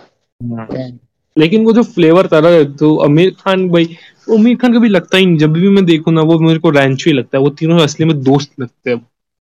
[1.35, 3.85] लेकिन वो जो फ्लेवर था ना तो आमिर खान भाई
[4.29, 7.09] आमिर खान कभी लगता ही नहीं। जब भी मैं देखूँ ना वो मेरे को रैंचो
[7.09, 9.07] ही लगता है। वो तीनों असली में दोस्त लगते हैं।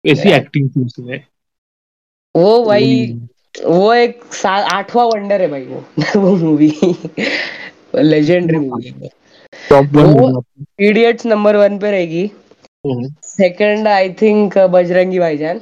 [0.05, 1.24] ऐसी एक्टिंग थी उसमें।
[2.38, 3.20] वो भाई
[3.66, 5.86] वो एक आठवां वंडर है भाई वो।
[6.20, 6.74] वो मूवी
[7.95, 9.09] लेजेंडरी मूवी
[9.70, 12.32] टॉप वो- इडियट्स नंबर वन पे रहेगी।
[13.24, 15.61] सेकंड आई थिंक बजरंगी भाईजान।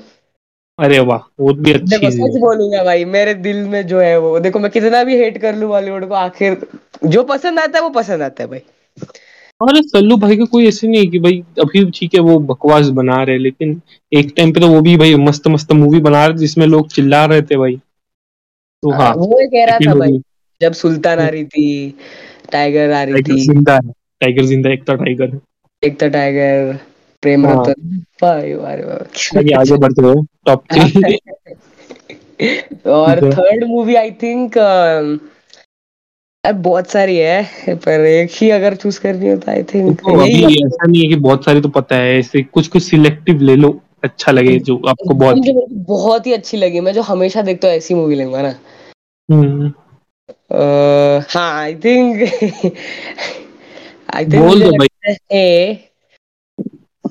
[0.79, 4.19] अरे वाह वो भी अच्छी देखो सच है बोलूँगा भाई मेरे दिल में जो है
[4.19, 6.67] वो। देखो मैं कितना भी हेट कर लूँ बॉलीवुड को आखिर
[7.05, 8.59] जो पसंद आता है वो पसंद आता है भाई।
[9.61, 12.87] अरे सल्लू भाई का कोई ऐसे नहीं है कि भाई अभी ठीक है वो बकवास
[12.97, 13.81] बना रहे लेकिन
[14.11, 17.25] एक टाइम पे तो वो भी भाई मस्त मस्त मूवी बना रहे जिसमें लोग चिल्ला
[17.25, 17.75] रहे थे भाई।
[18.83, 20.19] तो हाँ वो ही कह रहा था भाई
[20.61, 21.95] जब सुल्तान आ रही थी
[22.51, 23.91] टाइगर आ रही थी। ज़िंदा है
[24.21, 25.39] टाइगर ज़िंदा एक था टाइगर
[25.83, 26.77] एक था टाइगर
[27.23, 28.83] प्रेम हाँ। रतन। भाई अरे
[29.39, 31.17] आगे आगे बढ़ते हुए टॉप थ्री
[32.91, 34.57] और थर्ड मूवी आई थिंक
[36.45, 40.65] बहुत सारी है पर एक ही अगर चूज़ करनी हो तो आई थिंक तो अभी
[40.65, 43.69] ऐसा नहीं है कि बहुत सारी तो पता है ऐसे कुछ कुछ सिलेक्टिव ले लो
[44.03, 47.75] अच्छा लगे जो आपको बहुत जो बहुत ही अच्छी लगी मैं जो हमेशा देखता हूँ
[47.75, 48.55] ऐसी मूवी लूँगा ना।
[49.29, 49.67] हम्म,
[51.29, 52.21] हाँ आई थिंक
[54.13, 54.87] आई थिंक बोल दो भाई।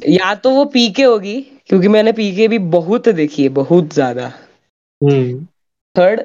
[0.08, 4.26] या तो वो पीके होगी क्योंकि मैंने पीके भी बहुत देखी है बहुत ज़्यादा।
[5.00, 5.44] हम्म,
[5.96, 6.20] थर्ड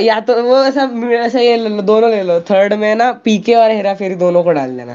[0.00, 0.82] या तो वो ऐसा
[1.16, 4.42] ऐसा ये ले लो दोनों ले लो। थर्ड में ना पीके और हेरा फेरी दोनों
[4.44, 4.94] को डाल देना।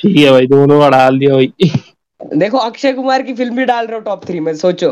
[0.00, 1.52] ठीक है भाई दोनों का डाल दिया भाई।
[2.36, 4.90] देखो अक्षय कुमार की फ़िल्म भी डाल रहे हो टॉप थ्री में सोचो।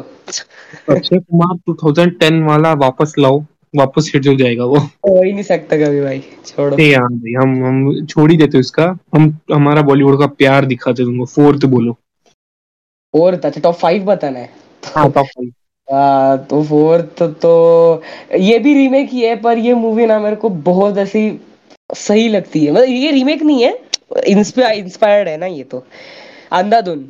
[0.91, 3.41] अक्षय कुमार 2010 वाला वापस लाओ
[3.77, 7.33] वापस हिट हो जाएगा वो। हो ही नहीं सकता कभी भाई छोड़ो। नहीं यार भाई
[7.33, 11.97] हम हम छोड़ ही देते उसका हम हमारा बॉलीवुड का प्यार दिखाते तुमको फोर्थ बोलो।
[13.15, 14.51] और अच्छा टॉप फाइव बताना है।
[14.83, 15.53] हाँ टॉप फाइव
[15.89, 18.03] आ, तो फोर्थ तो
[18.39, 21.23] ये भी रीमेक ही है पर ये मूवी ना मेरे को बहुत ऐसी
[21.91, 23.79] सही लगती है। मतलब ये रीमेक नहीं है
[24.29, 25.85] इंस्पायर्ड है ना ये तो।
[26.53, 27.09] अंधाधुन।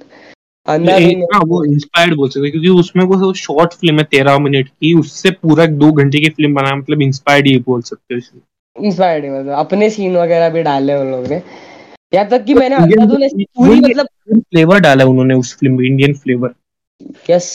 [0.68, 5.66] वो इंस्पायर्ड बोल सकते क्योंकि उसमें वो शॉर्ट फ़िल्म है तेरह मिनट की उससे पूरा
[5.82, 9.58] दो घंटे की फ़िल्म बनाया मतलब इंस्पायर्ड ही बोल सकते हो इसमें। इंस्पायर्ड है मतलब
[9.58, 11.42] अपने सीन वगैरह भी डाले उन लोगों ने।
[12.12, 16.54] यहाँ तक कि मैंने अंधाधुन पूरी मतलब फ्लेवर डाला उन्होंने उस फ़िल्म में इंडियन फ्लेवर
[17.30, 17.48] यस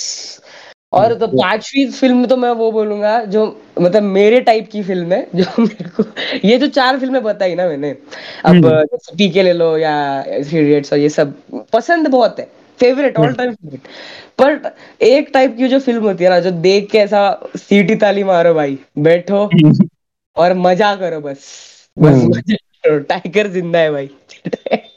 [0.93, 5.27] और तो पांचवी फ़िल्म तो मैं वो बोलूँगा जो मतलब मेरे टाइप की फ़िल्म है
[5.35, 6.03] जो मेरे को
[6.47, 7.89] ये जो चार फ़िल्में बताई ना मैंने
[8.45, 10.19] अब हम्म। पीके ले लो या
[10.91, 11.33] और ये सब
[11.73, 13.81] पसंद बहुत है फेवरेट ऑल टाइम फेवरेट
[14.37, 14.75] पर
[15.05, 18.53] एक टाइप की जो फ़िल्म होती है ना जो देख के ऐसा सीटी ताली मारो
[18.53, 19.49] भाई बैठो
[20.37, 21.37] और मज़ा करो बस।
[21.99, 24.09] बस हम्म। मज़ा करो टाइगर ज़िंदा है भाई।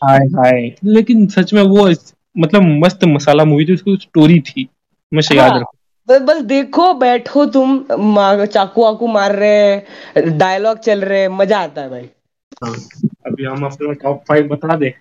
[0.04, 1.88] हाय हाय। लेकिन सच में वो
[2.38, 4.68] मतलब मस्त मसाला मूवी थी उसकी स्टोरी थी
[5.12, 5.75] हमेशा याद हाँ, रखो।
[6.08, 7.78] बस देखो बैठो तुम
[8.46, 12.08] चाकू वाकू मार रहे डायलॉग चल रहे मज़ा आता है भाई।
[12.64, 12.74] हाँ,
[13.26, 14.92] अभी हम अपना टॉप फाइव बता दे?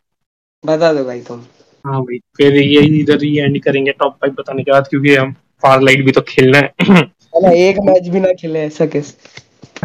[0.64, 1.40] बता दो भाई तुम।
[1.86, 5.34] हाँ भाई फिर ये इधर ही एंड करेंगे टॉप फाइव बताने के बाद क्योंकि हम
[5.64, 7.02] फार लाइट भी तो खेलना है है।
[7.42, 9.14] ना एक मैच भी ना खेले ऐसा कैसे?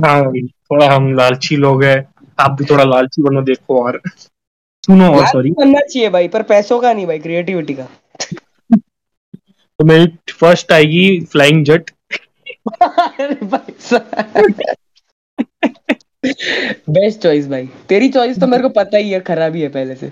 [0.00, 1.96] हाँ भाई थोड़ा हम लालची लोग हैं
[2.38, 4.00] आप भी थोड़ा लालची बनो देखो और।
[4.84, 7.86] सुनो और सॉरी बनना चाहिए भाई पर पैसों का नहीं भाई क्रिएटिविटी का।
[9.80, 11.90] तो मेरी फ़र्स्ट आएगी फ्लाइंग जट
[16.88, 19.94] बेस्ट चॉइस भाई। तेरी चॉइस तो मेरे को पता ही है खराब ही है पहले
[19.94, 20.10] से।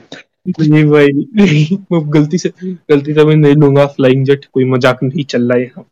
[0.49, 2.53] नहीं भाई मैं गलती से
[2.91, 5.85] गलती से मैं नहीं लूँगा फ्लाइंग जट कोई मज़ाक नहीं चल रहा है यहाँ।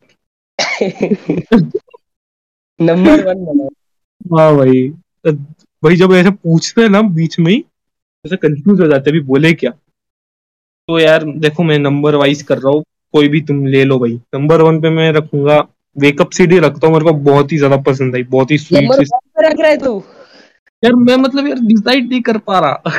[2.79, 3.67] नंबर वन
[4.33, 4.87] हाँ भाई
[5.27, 7.63] भाई जब ऐसे पूछते हैं ना बीच में ही
[8.25, 9.71] ऐसे कंफ्यूज हो जाते हैं अभी बोले क्या?
[9.71, 14.13] तो यार देखो मैं नंबर वाइज कर रहा हूँ। कोई भी तुम ले लो भाई।
[14.35, 18.15] नंबर वन पे मैं रखूँगा वेकअप सीडी रखता हूँ मेरे को बहुत ही ज़्यादा पसंद
[18.15, 18.91] आई बहुत ही स्वीट
[19.39, 20.01] रख रहा है तू?
[20.83, 22.91] यार मैं मतलब यार डिसाइड नहीं कर पा रहा।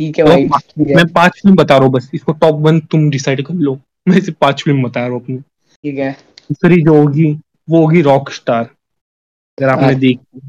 [0.00, 0.48] ठीक है भाई
[0.80, 3.78] है। मैं पाँच फ़िल्म बता रहा हूँ बस इसको टॉप वन तुम डिसाइड कर लो।
[4.08, 6.10] मैं सिर्फ़ पाँच फ़िल्म बता रहा हूँ अपनी। ठीक है।
[6.42, 7.32] दूसरी जो होगी
[7.70, 10.40] वो होगी रॉक स्टार अगर आपने अच्छा। देखी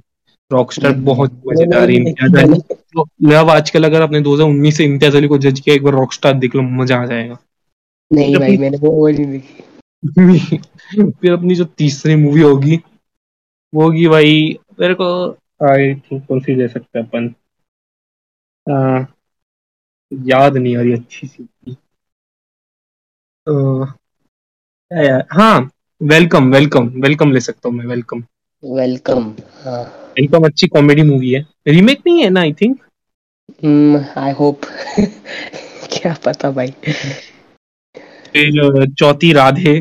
[0.51, 2.59] रॉक स्टार बहुत मज़ेदार है इम्तियाज़ अली।
[2.93, 6.13] तो लव आजकल अगर आपने 2019 से इम्तियाज़ अली को जज किया एक बार रॉक
[6.13, 7.37] स्टार देख लो मज़ा आ जाएगा।
[8.13, 9.63] नहीं भाई मैंने वो वो नहीं देखी।
[11.11, 12.79] फिर अपनी जो तीसरी मूवी होगी
[13.73, 15.31] वो होगी भाई मेरे को
[15.69, 17.35] आई थिंक कौन सी ले सकते हैं अपन?
[18.71, 19.05] आ,
[20.13, 21.47] याद नहीं आ रही अच्छी सी।
[24.93, 25.27] यार?
[25.31, 25.69] हाँ
[26.03, 28.23] वेलकम वेलकम वेलकम ले सकता हूँ मैं वेलकम
[28.63, 29.35] वेलकम
[29.65, 29.83] हाँ।
[30.19, 32.79] वेलकम अच्छी कॉमेडी मूवी है। रीमेक नहीं है ना आई थिंक
[34.17, 34.61] आई होप
[35.91, 36.73] क्या पता भाई।
[38.39, 39.77] फिर चौथी राधे।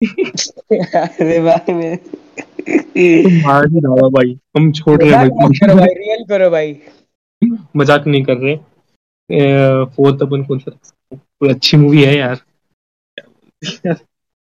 [0.00, 6.50] अरे भाई मैं तुम मार ही रहा भाई हम छोड़ रहे हैं भाई रियल करो
[6.50, 6.76] भाई।
[7.76, 8.56] मज़ाक नहीं कर रहे।
[9.86, 10.70] फोर्थ अपन कौन सा
[11.12, 12.40] कोई अच्छी मूवी है यार।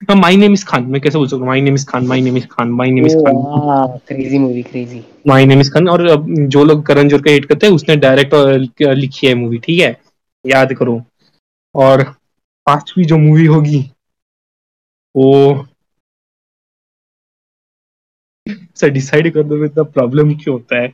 [0.09, 1.47] हाँ माई नेम इज़ खान मैं कैसे बोल सकता हूँ?
[1.47, 5.03] My name is Khan my name is Khan my name is Khan crazy movie crazy
[5.27, 6.07] my name is Khan और
[6.47, 8.33] जो लोग करण जोहर का हेट करते हैं उसने डायरेक्ट
[8.81, 9.95] लिखी है मूवी ठीक है?
[10.45, 11.01] याद करो।
[11.75, 12.03] और
[12.67, 13.79] पांचवी जो मूवी होगी
[15.15, 15.27] वो
[18.75, 20.93] सर डिसाइड कर दो इतना प्रॉब्लम क्यों होता है।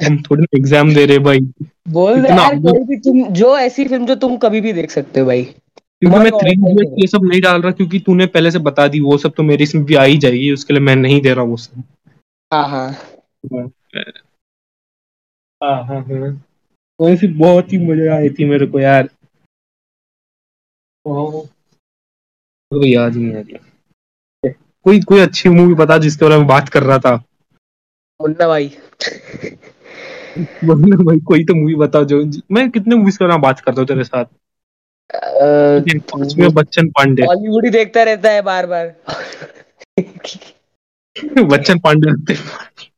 [0.00, 1.40] हम थोड़ी एग्ज़ाम दे रहे भाई।
[1.88, 5.20] बोल दे यार कोई भी तुम जो ऐसी फ़िल्म जो तुम कभी भी देख सकते
[5.20, 8.58] हो भाई। क्योंकि मैं थ्री इडियट ये सब नहीं डाल रहा क्योंकि तूने पहले से
[8.60, 11.20] बता दी वो सब तो मेरी इसमें भी आ ही जाएगी उसके लिए मैं नहीं
[11.20, 11.82] दे रहा वो सब।
[12.52, 12.88] हाँ हाँ।
[15.60, 19.08] हाँ हाँ हाँ। सी बहुत ही मज़ा आई थी मेरे को यार।
[22.84, 23.58] याद नहीं आ रहा।
[24.84, 27.14] कोई कोई अच्छी मूवी बता जिसके बारे में बात कर रहा था।
[28.20, 28.68] मुन्ना भाई।
[30.64, 33.80] वरना भाई कोई तो मूवी बताओ जो मैं कितने मूवीज़ के बारे में बात करता
[33.80, 34.24] हूँ तेरे साथ?
[35.98, 38.94] पांचवी में बच्चन पांडे। बॉलीवुड ही देखता रहता है बार बार।
[41.44, 42.34] बच्चन पांडे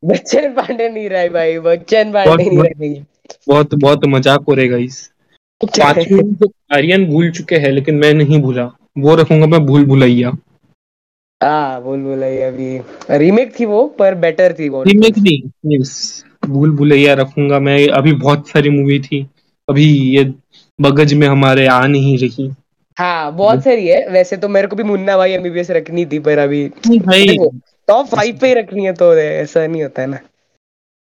[0.05, 3.05] बच्चन पांडे नहीं रहा है भाई बच्चन पांडे बहुत- नहीं रहेंगे
[3.47, 4.77] बहुत बहुत मज़ाक हो रहेगा
[5.61, 8.65] पांचवी तो आर्यन भूल चुके हैं लेकिन मैं नहीं भूला।
[8.97, 10.31] वो रखूँगा मैं भूल भुलैया।
[11.41, 12.77] हाँ बोल बोला ये अभी
[13.17, 18.13] रीमेक थी वो पर बेटर थी वो। रीमेक नहीं यस भूल भुलैया रखूँगा मैं। अभी
[18.13, 19.25] बहुत सारी मूवी थी।
[19.67, 19.85] अभी
[20.15, 20.23] ये
[20.79, 22.49] बगज में हमारे आ नहीं रही।
[22.97, 26.37] हाँ बहुत सारी है। वैसे तो मेरे को भी मुन्ना भाई एमबीबीएस रखनी थी पर
[26.37, 27.37] अभी भाई।
[27.87, 30.19] टॉप फाइव पे ही रखनी है तो ऐसा नहीं होता है ना।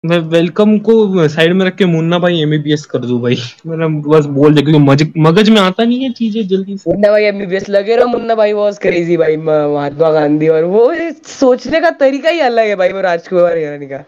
[0.04, 3.36] मैं वेलकम को साइड में रख के मुन्ना भाई एमबीबीएस कर दूँ भाई।
[3.66, 7.24] मेरा बस बोल दे क्योंकि मगज में आता नहीं है चीज़ें जल्दी से। मुन्ना भाई
[7.24, 10.90] एमबीबीएस लगे रहो मुन्ना भाई वॉज़ क्रेजी भाई महात्मा गांधी और वो
[11.28, 14.04] सोचने का तरीका ही अलग है भाई वो राजकुमार हिरानी का।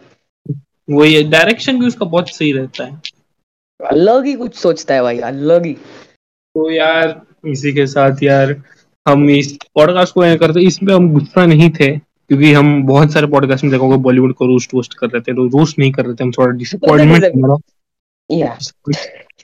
[0.90, 3.00] वो ये डायरेक्शन भी उसका बहुत सही रहता है।
[3.80, 8.54] अलग ही कुछ सोचता है भाई अलग ही। तो यार इसी के साथ यार
[9.06, 11.90] हम इस पॉडकास्ट को करते इसमें हम गुस्सा नहीं थे।
[12.28, 15.58] क्योंकि हम बहुत सारे पॉडकास्ट में देखोगे बॉलीवुड को रोस्ट वोस्ट कर रहे थे तो
[15.58, 17.24] रोस्ट नहीं कर रहे थे हम थोड़ा डिसअपॉइंटमेंट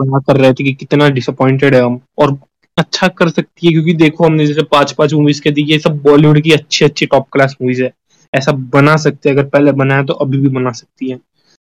[0.02, 2.38] हमारा कर रहे थे कि कितना डिसअपॉइंटेड है हम और
[2.78, 6.02] अच्छा कर सकती है क्योंकि देखो हमने जैसे पाँच पाँच मूवीज़ के दी ये सब
[6.02, 7.92] बॉलीवुड की अच्छी अच्छी टॉप क्लास मूवीज़ है।
[8.34, 11.20] ऐसा बना सकते हैं अगर पहले बनाया तो अभी भी बना सकती है।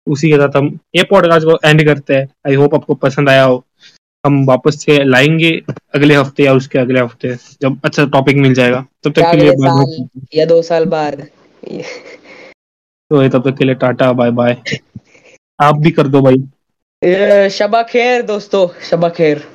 [0.08, 3.44] उसी के साथ हम ये पॉडकास्ट को एंड करते हैं। आई होप आपको पसंद आया
[3.44, 3.66] हो।
[4.24, 5.50] हम वापस से लाएँगे
[5.96, 9.52] अगले हफ़्ते या उसके अगले हफ़्ते जब अच्छा टॉपिक मिल जाएगा। तब तक के लिए
[9.54, 11.22] बाय। साल या दो साल बाद।
[13.12, 14.58] तो तब तक के लिए टाटा बाय बाय
[15.60, 16.44] आप भी कर दो भाई।
[17.52, 19.46] शबा खैर दोस्तों शबा खैर।